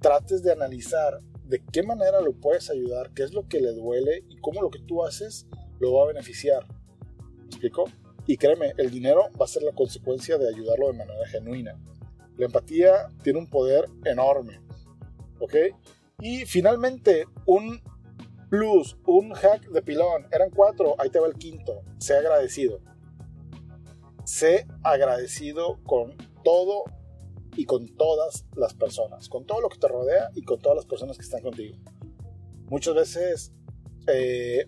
trates 0.00 0.42
de 0.42 0.52
analizar 0.52 1.20
de 1.44 1.62
qué 1.72 1.82
manera 1.82 2.20
lo 2.20 2.32
puedes 2.32 2.70
ayudar, 2.70 3.12
qué 3.14 3.22
es 3.22 3.32
lo 3.32 3.48
que 3.48 3.60
le 3.60 3.72
duele 3.72 4.24
y 4.28 4.36
cómo 4.36 4.62
lo 4.62 4.70
que 4.70 4.80
tú 4.80 5.04
haces 5.04 5.46
lo 5.78 5.94
va 5.94 6.04
a 6.04 6.06
beneficiar. 6.08 6.66
¿Me 7.38 7.46
explico? 7.46 7.84
Y 8.26 8.36
créeme, 8.36 8.72
el 8.76 8.90
dinero 8.90 9.30
va 9.40 9.44
a 9.44 9.48
ser 9.48 9.62
la 9.62 9.72
consecuencia 9.72 10.36
de 10.36 10.48
ayudarlo 10.48 10.88
de 10.88 10.98
manera 10.98 11.26
genuina. 11.28 11.78
La 12.36 12.46
empatía 12.46 13.08
tiene 13.22 13.38
un 13.38 13.46
poder 13.46 13.86
enorme. 14.04 14.60
¿Ok? 15.38 15.54
Y 16.20 16.44
finalmente, 16.44 17.26
un 17.46 17.80
plus, 18.56 18.96
un 19.04 19.34
hack 19.34 19.68
de 19.68 19.82
pilón. 19.82 20.26
Eran 20.32 20.50
cuatro, 20.50 20.94
ahí 20.98 21.10
te 21.10 21.18
va 21.18 21.26
el 21.26 21.34
quinto. 21.34 21.82
Sé 21.98 22.16
agradecido. 22.16 22.80
Sé 24.24 24.66
agradecido 24.82 25.78
con 25.84 26.16
todo 26.42 26.84
y 27.54 27.66
con 27.66 27.86
todas 27.86 28.46
las 28.54 28.72
personas, 28.74 29.28
con 29.28 29.44
todo 29.44 29.60
lo 29.60 29.68
que 29.68 29.78
te 29.78 29.88
rodea 29.88 30.30
y 30.34 30.42
con 30.42 30.58
todas 30.58 30.76
las 30.76 30.86
personas 30.86 31.18
que 31.18 31.24
están 31.24 31.42
contigo. 31.42 31.76
Muchas 32.68 32.94
veces 32.94 33.52
eh, 34.06 34.66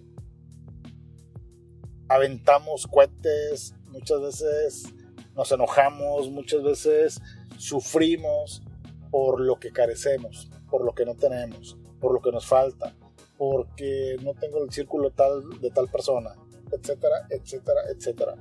aventamos 2.09 2.87
cohetes, 2.87 3.75
muchas 3.87 4.21
veces 4.21 4.95
nos 5.35 5.51
enojamos, 5.51 6.31
muchas 6.31 6.63
veces 6.63 7.21
sufrimos 7.57 8.63
por 9.11 9.41
lo 9.41 9.59
que 9.59 9.73
carecemos, 9.73 10.51
por 10.71 10.85
lo 10.85 10.95
que 10.95 11.07
no 11.07 11.15
tenemos, 11.15 11.79
por 12.01 12.13
lo 12.13 12.21
que 12.21 12.33
nos 12.33 12.47
falta, 12.47 12.95
porque 13.39 14.17
no 14.23 14.35
tengo 14.35 14.63
el 14.63 14.71
círculo 14.71 15.13
tal 15.13 15.61
de 15.61 15.71
tal 15.71 15.89
persona, 15.89 16.35
etcétera, 16.73 17.27
etcétera, 17.31 17.81
etcétera. 17.89 18.35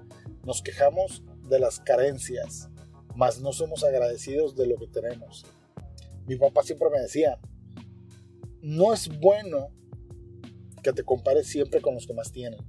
Nos 0.44 0.62
quejamos 0.62 1.24
de 1.48 1.60
las 1.60 1.80
carencias, 1.80 2.70
mas 3.16 3.40
no 3.40 3.54
somos 3.54 3.84
agradecidos 3.84 4.56
de 4.56 4.68
lo 4.68 4.76
que 4.78 4.88
tenemos. 4.88 5.46
Mi 6.26 6.36
papá 6.36 6.64
siempre 6.64 6.90
me 6.90 7.00
decía, 7.00 7.40
no 8.62 8.92
es 8.92 9.08
bueno 9.20 9.70
que 10.84 10.94
te 10.94 11.04
compares 11.04 11.48
siempre 11.48 11.80
con 11.80 11.94
los 11.96 12.08
que 12.08 12.14
más 12.14 12.32
tienen 12.32 12.60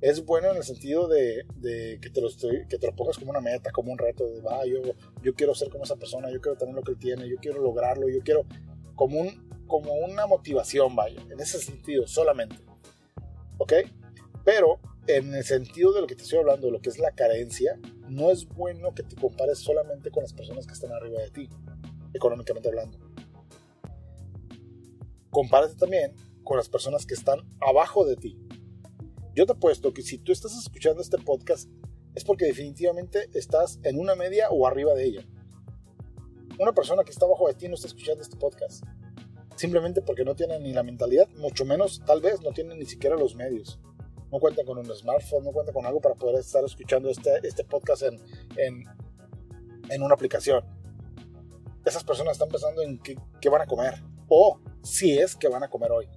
Es 0.00 0.24
bueno 0.24 0.50
en 0.50 0.56
el 0.56 0.64
sentido 0.64 1.08
de, 1.08 1.44
que, 2.00 2.10
te 2.10 2.20
lo 2.20 2.28
que 2.68 2.78
te 2.78 2.86
lo 2.86 2.96
pongas 2.96 3.18
como 3.18 3.30
una 3.30 3.40
meta, 3.40 3.70
como 3.72 3.92
un 3.92 3.98
reto, 3.98 4.26
de, 4.26 4.40
va, 4.40 4.64
yo, 4.66 4.80
yo 5.22 5.34
quiero 5.34 5.54
ser 5.54 5.68
como 5.68 5.84
esa 5.84 5.96
persona, 5.96 6.30
yo 6.30 6.40
quiero 6.40 6.56
tener 6.56 6.74
lo 6.74 6.82
que 6.82 6.92
él 6.92 6.98
tiene, 6.98 7.28
yo 7.28 7.36
quiero 7.36 7.60
lograrlo, 7.60 8.08
yo 8.08 8.20
quiero 8.20 8.46
como, 8.94 9.24
como 9.66 9.92
una 9.92 10.26
motivación, 10.26 10.94
vaya, 10.96 11.20
en 11.30 11.40
ese 11.40 11.58
sentido 11.58 12.06
solamente. 12.06 12.56
¿Ok? 13.58 13.72
Pero 14.44 14.80
en 15.06 15.34
el 15.34 15.44
sentido 15.44 15.92
de 15.92 16.00
lo 16.00 16.06
que 16.06 16.16
te 16.16 16.22
estoy 16.22 16.38
hablando, 16.38 16.70
lo 16.70 16.80
que 16.80 16.90
es 16.90 16.98
la 16.98 17.12
carencia, 17.12 17.78
no 18.08 18.30
es 18.30 18.46
bueno 18.46 18.94
que 18.94 19.02
te 19.02 19.16
compares 19.16 19.58
solamente 19.58 20.10
con 20.10 20.22
las 20.22 20.32
personas 20.32 20.66
que 20.66 20.72
están 20.72 20.92
arriba 20.92 21.20
de 21.20 21.30
ti, 21.30 21.48
económicamente 22.12 22.68
hablando. 22.68 22.98
Compárate 25.30 25.74
también 25.74 26.14
con 26.44 26.56
las 26.56 26.68
personas 26.68 27.06
que 27.06 27.14
están 27.14 27.40
abajo 27.60 28.04
de 28.04 28.16
ti. 28.16 28.38
Yo 29.34 29.46
te 29.46 29.52
apuesto 29.52 29.92
que 29.92 30.02
si 30.02 30.18
tú 30.18 30.30
estás 30.30 30.56
escuchando 30.56 31.02
este 31.02 31.18
podcast 31.18 31.68
es 32.14 32.24
porque 32.24 32.44
definitivamente 32.44 33.28
estás 33.34 33.80
en 33.82 33.98
una 33.98 34.14
media 34.14 34.48
o 34.50 34.66
arriba 34.66 34.94
de 34.94 35.04
ella. 35.04 35.26
Una 36.58 36.72
persona 36.72 37.02
que 37.02 37.10
está 37.10 37.26
abajo 37.26 37.48
de 37.48 37.54
ti 37.54 37.68
no 37.68 37.74
está 37.74 37.88
escuchando 37.88 38.22
este 38.22 38.36
podcast. 38.36 38.84
Simplemente 39.56 40.02
porque 40.02 40.24
no 40.24 40.34
tiene 40.34 40.58
ni 40.58 40.72
la 40.72 40.82
mentalidad, 40.82 41.28
mucho 41.36 41.64
menos 41.64 42.02
tal 42.04 42.20
vez 42.20 42.40
no 42.42 42.50
tiene 42.52 42.74
ni 42.74 42.86
siquiera 42.86 43.16
los 43.16 43.34
medios 43.36 43.78
no 44.34 44.40
cuenta 44.40 44.64
con 44.64 44.78
un 44.78 44.86
smartphone, 44.96 45.44
no 45.44 45.52
cuenta 45.52 45.72
con 45.72 45.86
algo 45.86 46.00
para 46.00 46.16
poder 46.16 46.40
estar 46.40 46.64
escuchando 46.64 47.08
este, 47.08 47.30
este 47.44 47.62
podcast 47.62 48.02
en, 48.02 48.18
en, 48.56 48.82
en 49.88 50.02
una 50.02 50.14
aplicación. 50.14 50.64
Esas 51.84 52.02
personas 52.02 52.32
están 52.32 52.48
pensando 52.48 52.82
en 52.82 52.98
qué, 52.98 53.16
qué 53.40 53.48
van 53.48 53.62
a 53.62 53.66
comer 53.66 53.94
o 54.28 54.60
si 54.82 55.16
es 55.16 55.36
que 55.36 55.46
van 55.46 55.62
a 55.62 55.70
comer 55.70 55.92
hoy. 55.92 56.08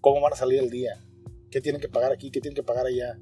¿Cómo 0.00 0.20
van 0.20 0.34
a 0.34 0.36
salir 0.36 0.60
el 0.60 0.70
día? 0.70 1.04
¿Qué 1.50 1.60
tienen 1.60 1.80
que 1.80 1.88
pagar 1.88 2.12
aquí? 2.12 2.30
¿Qué 2.30 2.40
tienen 2.40 2.54
que 2.54 2.62
pagar 2.62 2.86
allá? 2.86 3.18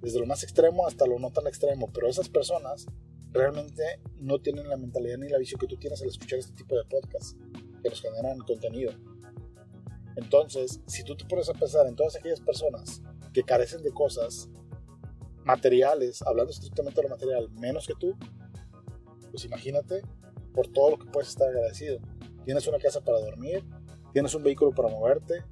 Desde 0.00 0.18
lo 0.18 0.26
más 0.26 0.42
extremo 0.42 0.84
hasta 0.88 1.06
lo 1.06 1.20
no 1.20 1.30
tan 1.30 1.46
extremo. 1.46 1.92
Pero 1.92 2.08
esas 2.08 2.28
personas 2.28 2.86
realmente 3.30 4.00
no 4.16 4.40
tienen 4.40 4.68
la 4.68 4.76
mentalidad 4.76 5.16
ni 5.16 5.28
la 5.28 5.38
visión 5.38 5.60
que 5.60 5.68
tú 5.68 5.76
tienes 5.76 6.02
al 6.02 6.08
escuchar 6.08 6.40
este 6.40 6.54
tipo 6.54 6.74
de 6.74 6.84
podcasts 6.86 7.36
que 7.82 7.88
nos 7.88 8.00
generan 8.00 8.38
contenido. 8.38 8.92
Entonces, 10.16 10.80
si 10.86 11.04
tú 11.04 11.16
te 11.16 11.24
pones 11.24 11.48
a 11.48 11.54
pensar 11.54 11.86
en 11.86 11.94
todas 11.94 12.16
aquellas 12.16 12.40
personas 12.40 13.02
que 13.32 13.42
carecen 13.42 13.82
de 13.82 13.92
cosas 13.92 14.48
materiales, 15.44 16.22
hablando 16.22 16.50
estrictamente 16.50 17.00
de 17.00 17.08
lo 17.08 17.14
material, 17.14 17.50
menos 17.52 17.86
que 17.86 17.94
tú, 17.94 18.16
pues 19.30 19.44
imagínate 19.44 20.02
por 20.52 20.66
todo 20.68 20.90
lo 20.90 20.98
que 20.98 21.06
puedes 21.10 21.28
estar 21.28 21.48
agradecido. 21.48 22.00
Tienes 22.44 22.66
una 22.66 22.78
casa 22.78 23.00
para 23.00 23.20
dormir, 23.20 23.64
tienes 24.12 24.34
un 24.34 24.42
vehículo 24.42 24.72
para 24.72 24.88
moverte, 24.88 25.44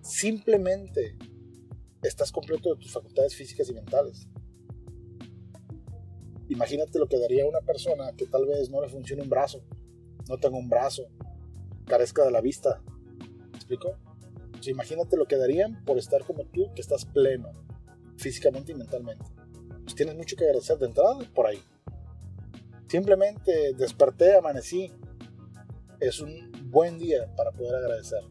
simplemente 0.00 1.16
estás 2.02 2.32
completo 2.32 2.74
de 2.74 2.80
tus 2.80 2.92
facultades 2.92 3.34
físicas 3.34 3.68
y 3.68 3.74
mentales. 3.74 4.28
Imagínate 6.48 6.98
lo 6.98 7.06
que 7.06 7.18
daría 7.18 7.46
una 7.46 7.60
persona 7.60 8.12
que 8.16 8.26
tal 8.26 8.46
vez 8.46 8.70
no 8.70 8.80
le 8.80 8.88
funcione 8.88 9.22
un 9.22 9.28
brazo, 9.28 9.62
no 10.28 10.38
tenga 10.38 10.56
un 10.56 10.68
brazo, 10.68 11.06
carezca 11.86 12.24
de 12.24 12.30
la 12.30 12.40
vista. 12.40 12.80
¿Me 13.52 13.56
explico? 13.56 13.96
imagínate 14.70 15.16
lo 15.16 15.26
que 15.26 15.36
darían 15.36 15.84
por 15.84 15.98
estar 15.98 16.24
como 16.24 16.44
tú, 16.44 16.72
que 16.74 16.80
estás 16.80 17.04
pleno, 17.04 17.50
físicamente 18.16 18.72
y 18.72 18.74
mentalmente. 18.74 19.24
Pues 19.82 19.94
tienes 19.94 20.16
mucho 20.16 20.36
que 20.36 20.44
agradecer 20.44 20.78
de 20.78 20.86
entrada 20.86 21.18
por 21.34 21.46
ahí. 21.46 21.62
Simplemente 22.88 23.74
desperté, 23.74 24.36
amanecí. 24.36 24.90
Es 26.00 26.20
un 26.20 26.52
buen 26.70 26.98
día 26.98 27.34
para 27.36 27.50
poder 27.52 27.74
agradecer. 27.74 28.22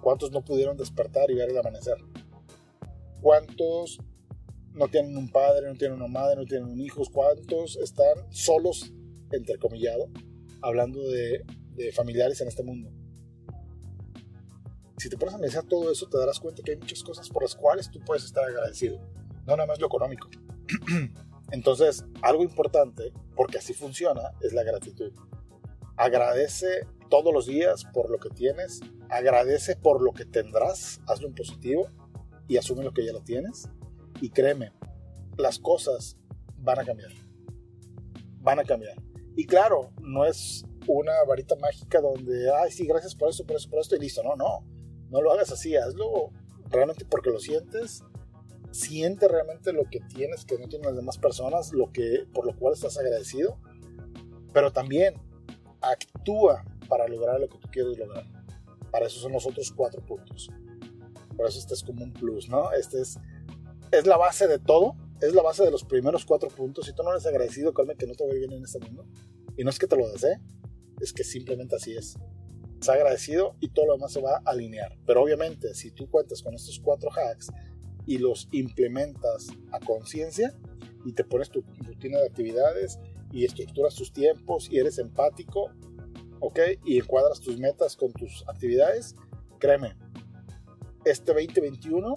¿Cuántos 0.00 0.32
no 0.32 0.44
pudieron 0.44 0.76
despertar 0.76 1.30
y 1.30 1.34
ver 1.34 1.50
el 1.50 1.58
amanecer? 1.58 1.96
¿Cuántos 3.20 4.00
no 4.74 4.88
tienen 4.88 5.16
un 5.16 5.30
padre, 5.30 5.68
no 5.68 5.76
tienen 5.76 5.98
una 5.98 6.08
madre, 6.08 6.36
no 6.36 6.44
tienen 6.44 6.68
un 6.68 6.80
hijo? 6.80 7.02
¿Cuántos 7.12 7.76
están 7.76 8.30
solos, 8.30 8.92
entrecomillado, 9.30 10.08
hablando 10.60 11.08
de, 11.08 11.44
de 11.74 11.92
familiares 11.92 12.40
en 12.40 12.48
este 12.48 12.62
mundo? 12.62 12.90
si 15.02 15.08
te 15.08 15.18
pones 15.18 15.34
a 15.34 15.36
analizar 15.38 15.64
todo 15.64 15.90
eso, 15.90 16.06
te 16.06 16.16
darás 16.16 16.38
cuenta 16.38 16.62
que 16.62 16.70
hay 16.70 16.76
muchas 16.76 17.02
cosas 17.02 17.28
por 17.28 17.42
las 17.42 17.56
cuales 17.56 17.90
tú 17.90 17.98
puedes 18.06 18.22
estar 18.22 18.44
agradecido, 18.44 19.00
no 19.44 19.56
nada 19.56 19.66
más 19.66 19.80
lo 19.80 19.88
económico. 19.88 20.28
Entonces, 21.50 22.04
algo 22.22 22.44
importante, 22.44 23.12
porque 23.34 23.58
así 23.58 23.74
funciona, 23.74 24.22
es 24.40 24.52
la 24.52 24.62
gratitud. 24.62 25.12
Agradece 25.96 26.86
todos 27.10 27.34
los 27.34 27.46
días 27.46 27.84
por 27.92 28.10
lo 28.10 28.18
que 28.18 28.30
tienes, 28.30 28.80
agradece 29.10 29.74
por 29.74 30.00
lo 30.00 30.12
que 30.12 30.24
tendrás, 30.24 31.00
hazlo 31.08 31.26
en 31.26 31.34
positivo 31.34 31.88
y 32.46 32.56
asume 32.56 32.84
lo 32.84 32.92
que 32.92 33.04
ya 33.04 33.12
lo 33.12 33.22
tienes. 33.22 33.68
Y 34.20 34.30
créeme, 34.30 34.72
las 35.36 35.58
cosas 35.58 36.16
van 36.58 36.78
a 36.78 36.84
cambiar. 36.84 37.10
Van 38.40 38.60
a 38.60 38.64
cambiar. 38.64 39.02
Y 39.34 39.46
claro, 39.46 39.90
no 40.00 40.24
es 40.24 40.64
una 40.86 41.12
varita 41.26 41.56
mágica 41.56 42.00
donde, 42.00 42.50
ay, 42.54 42.70
sí, 42.70 42.86
gracias 42.86 43.14
por 43.14 43.30
esto, 43.30 43.44
por 43.44 43.56
eso, 43.56 43.70
por 43.70 43.80
esto 43.80 43.96
y 43.96 44.00
listo. 44.00 44.22
No, 44.22 44.36
no 44.36 44.64
no 45.12 45.20
lo 45.20 45.30
hagas 45.30 45.52
así, 45.52 45.76
hazlo 45.76 46.30
realmente 46.70 47.04
porque 47.04 47.30
lo 47.30 47.38
sientes. 47.38 48.02
Siente 48.70 49.28
realmente 49.28 49.74
lo 49.74 49.84
que 49.84 50.00
tienes 50.00 50.46
que 50.46 50.58
no 50.58 50.66
tienen 50.66 50.86
las 50.86 50.96
demás 50.96 51.18
personas, 51.18 51.72
lo 51.72 51.92
que, 51.92 52.26
por 52.32 52.46
lo 52.46 52.56
cual 52.56 52.72
estás 52.72 52.96
agradecido. 52.96 53.58
Pero 54.54 54.72
también 54.72 55.14
actúa 55.82 56.64
para 56.88 57.06
lograr 57.06 57.38
lo 57.38 57.48
que 57.50 57.58
tú 57.58 57.68
quieres 57.70 57.98
lograr. 57.98 58.24
Para 58.90 59.06
eso 59.06 59.20
son 59.20 59.32
los 59.32 59.46
otros 59.46 59.70
cuatro 59.70 60.00
puntos. 60.00 60.50
Por 61.36 61.46
eso 61.46 61.58
este 61.58 61.74
es 61.74 61.82
como 61.82 62.04
un 62.04 62.14
plus, 62.14 62.48
¿no? 62.48 62.72
Este 62.72 63.02
es, 63.02 63.18
es 63.90 64.06
la 64.06 64.16
base 64.16 64.48
de 64.48 64.58
todo. 64.58 64.96
Es 65.20 65.34
la 65.34 65.42
base 65.42 65.62
de 65.62 65.70
los 65.70 65.84
primeros 65.84 66.24
cuatro 66.24 66.48
puntos. 66.48 66.86
Si 66.86 66.94
tú 66.94 67.02
no 67.02 67.10
eres 67.10 67.26
agradecido, 67.26 67.74
créeme 67.74 67.96
que 67.96 68.06
no 68.06 68.14
te 68.14 68.26
va 68.26 68.32
bien 68.32 68.52
en 68.52 68.64
este 68.64 68.78
mundo. 68.78 69.04
Y 69.58 69.64
no 69.64 69.68
es 69.68 69.78
que 69.78 69.86
te 69.86 69.96
lo 69.96 70.08
desee, 70.08 70.40
es 71.02 71.12
que 71.12 71.24
simplemente 71.24 71.76
así 71.76 71.96
es 71.96 72.16
ha 72.90 72.94
agradecido 72.94 73.56
y 73.60 73.68
todo 73.68 73.86
lo 73.86 73.92
demás 73.94 74.12
se 74.12 74.20
va 74.20 74.36
a 74.36 74.50
alinear. 74.50 74.96
Pero 75.06 75.22
obviamente, 75.22 75.74
si 75.74 75.90
tú 75.90 76.08
cuentas 76.10 76.42
con 76.42 76.54
estos 76.54 76.80
cuatro 76.80 77.10
hacks 77.12 77.48
y 78.06 78.18
los 78.18 78.48
implementas 78.52 79.48
a 79.70 79.78
conciencia 79.80 80.54
y 81.04 81.12
te 81.12 81.24
pones 81.24 81.50
tu 81.50 81.62
rutina 81.78 82.18
de 82.18 82.26
actividades 82.26 82.98
y 83.30 83.44
estructuras 83.44 83.94
tus 83.94 84.12
tiempos 84.12 84.68
y 84.70 84.78
eres 84.78 84.98
empático, 84.98 85.70
¿ok? 86.40 86.58
Y 86.84 86.98
encuadras 86.98 87.40
tus 87.40 87.58
metas 87.58 87.96
con 87.96 88.12
tus 88.12 88.44
actividades, 88.48 89.14
créeme, 89.58 89.94
este 91.04 91.32
2021 91.32 92.16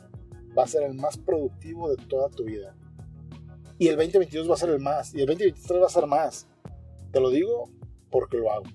va 0.57 0.63
a 0.63 0.67
ser 0.67 0.83
el 0.83 0.93
más 0.93 1.17
productivo 1.17 1.89
de 1.89 1.97
toda 2.05 2.29
tu 2.29 2.45
vida. 2.45 2.75
Y 3.77 3.87
el 3.87 3.97
2022 3.97 4.49
va 4.49 4.53
a 4.53 4.57
ser 4.57 4.69
el 4.69 4.79
más. 4.79 5.13
Y 5.13 5.19
el 5.19 5.27
2023 5.27 5.81
va 5.81 5.85
a 5.87 5.89
ser 5.89 6.07
más. 6.07 6.47
Te 7.11 7.19
lo 7.19 7.29
digo 7.29 7.69
porque 8.09 8.37
lo 8.37 8.51
hago. 8.51 8.65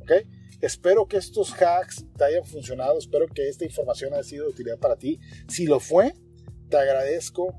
¿Ok? 0.00 0.12
Espero 0.60 1.06
que 1.06 1.16
estos 1.16 1.52
hacks 1.60 2.04
te 2.16 2.24
hayan 2.24 2.44
funcionado, 2.44 2.96
espero 2.96 3.26
que 3.26 3.48
esta 3.48 3.64
información 3.64 4.14
haya 4.14 4.22
sido 4.22 4.44
de 4.44 4.52
utilidad 4.52 4.78
para 4.78 4.96
ti. 4.96 5.18
Si 5.48 5.66
lo 5.66 5.80
fue, 5.80 6.14
te 6.68 6.76
agradezco 6.76 7.52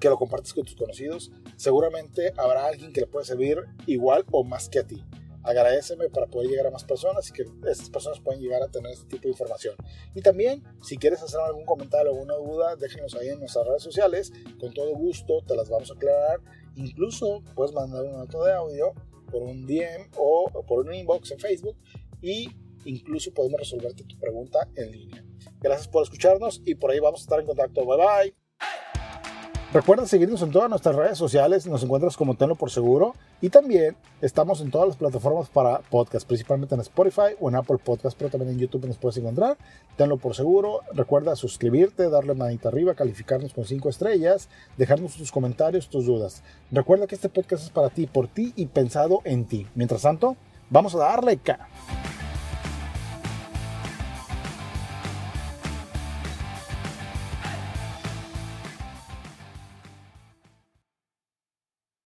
que 0.00 0.08
lo 0.08 0.18
compartas 0.18 0.52
con 0.52 0.64
tus 0.64 0.74
conocidos. 0.74 1.30
Seguramente 1.56 2.32
habrá 2.36 2.66
alguien 2.66 2.92
que 2.92 3.00
le 3.00 3.06
pueda 3.06 3.24
servir 3.24 3.58
igual 3.86 4.24
o 4.32 4.42
más 4.42 4.68
que 4.68 4.80
a 4.80 4.86
ti. 4.86 5.04
Agradeceme 5.44 6.08
para 6.10 6.26
poder 6.26 6.50
llegar 6.50 6.66
a 6.66 6.72
más 6.72 6.82
personas 6.82 7.28
y 7.28 7.32
que 7.32 7.44
estas 7.70 7.88
personas 7.88 8.18
puedan 8.18 8.40
llegar 8.40 8.60
a 8.64 8.68
tener 8.68 8.90
este 8.90 9.06
tipo 9.06 9.22
de 9.22 9.30
información. 9.30 9.76
Y 10.12 10.20
también, 10.20 10.64
si 10.82 10.96
quieres 10.96 11.22
hacer 11.22 11.38
algún 11.40 11.64
comentario 11.64 12.10
o 12.10 12.14
alguna 12.14 12.34
duda, 12.34 12.74
déjenos 12.74 13.14
ahí 13.14 13.28
en 13.28 13.38
nuestras 13.38 13.64
redes 13.64 13.84
sociales. 13.84 14.32
Con 14.58 14.74
todo 14.74 14.96
gusto 14.96 15.44
te 15.46 15.54
las 15.54 15.68
vamos 15.68 15.92
a 15.92 15.94
aclarar. 15.94 16.40
Incluso 16.74 17.44
puedes 17.54 17.72
mandar 17.72 18.02
una 18.02 18.18
nota 18.18 18.44
de 18.44 18.52
audio 18.52 18.92
por 19.36 19.42
un 19.42 19.66
DM 19.66 20.08
o 20.16 20.64
por 20.66 20.86
un 20.86 20.94
inbox 20.94 21.32
en 21.32 21.38
Facebook 21.38 21.76
y 22.22 22.48
incluso 22.86 23.34
podemos 23.34 23.60
resolverte 23.60 24.04
tu 24.04 24.18
pregunta 24.18 24.66
en 24.74 24.92
línea. 24.92 25.24
Gracias 25.60 25.88
por 25.88 26.02
escucharnos 26.04 26.62
y 26.64 26.74
por 26.74 26.90
ahí 26.90 27.00
vamos 27.00 27.20
a 27.20 27.24
estar 27.24 27.40
en 27.40 27.46
contacto. 27.46 27.84
Bye 27.84 27.98
bye. 27.98 28.45
Recuerda 29.76 30.06
seguirnos 30.06 30.40
en 30.40 30.52
todas 30.52 30.70
nuestras 30.70 30.96
redes 30.96 31.18
sociales, 31.18 31.66
nos 31.66 31.82
encuentras 31.82 32.16
como 32.16 32.34
Tenlo 32.34 32.54
por 32.54 32.70
Seguro 32.70 33.14
y 33.42 33.50
también 33.50 33.94
estamos 34.22 34.62
en 34.62 34.70
todas 34.70 34.88
las 34.88 34.96
plataformas 34.96 35.50
para 35.50 35.80
podcast, 35.80 36.26
principalmente 36.26 36.74
en 36.74 36.80
Spotify 36.80 37.36
o 37.40 37.50
en 37.50 37.56
Apple 37.56 37.76
Podcast, 37.84 38.16
pero 38.16 38.30
también 38.30 38.52
en 38.52 38.58
YouTube 38.58 38.86
nos 38.86 38.96
puedes 38.96 39.18
encontrar. 39.18 39.58
Tenlo 39.98 40.16
por 40.16 40.34
Seguro, 40.34 40.80
recuerda 40.94 41.36
suscribirte, 41.36 42.08
darle 42.08 42.32
manita 42.32 42.70
arriba, 42.70 42.94
calificarnos 42.94 43.52
con 43.52 43.66
5 43.66 43.90
estrellas, 43.90 44.48
dejarnos 44.78 45.14
tus 45.14 45.30
comentarios, 45.30 45.90
tus 45.90 46.06
dudas. 46.06 46.42
Recuerda 46.70 47.06
que 47.06 47.16
este 47.16 47.28
podcast 47.28 47.64
es 47.64 47.70
para 47.70 47.90
ti, 47.90 48.06
por 48.06 48.28
ti 48.28 48.54
y 48.56 48.64
pensado 48.64 49.20
en 49.24 49.44
ti. 49.44 49.66
Mientras 49.74 50.00
tanto, 50.00 50.38
vamos 50.70 50.94
a 50.94 51.00
darle 51.00 51.32
acá. 51.32 51.68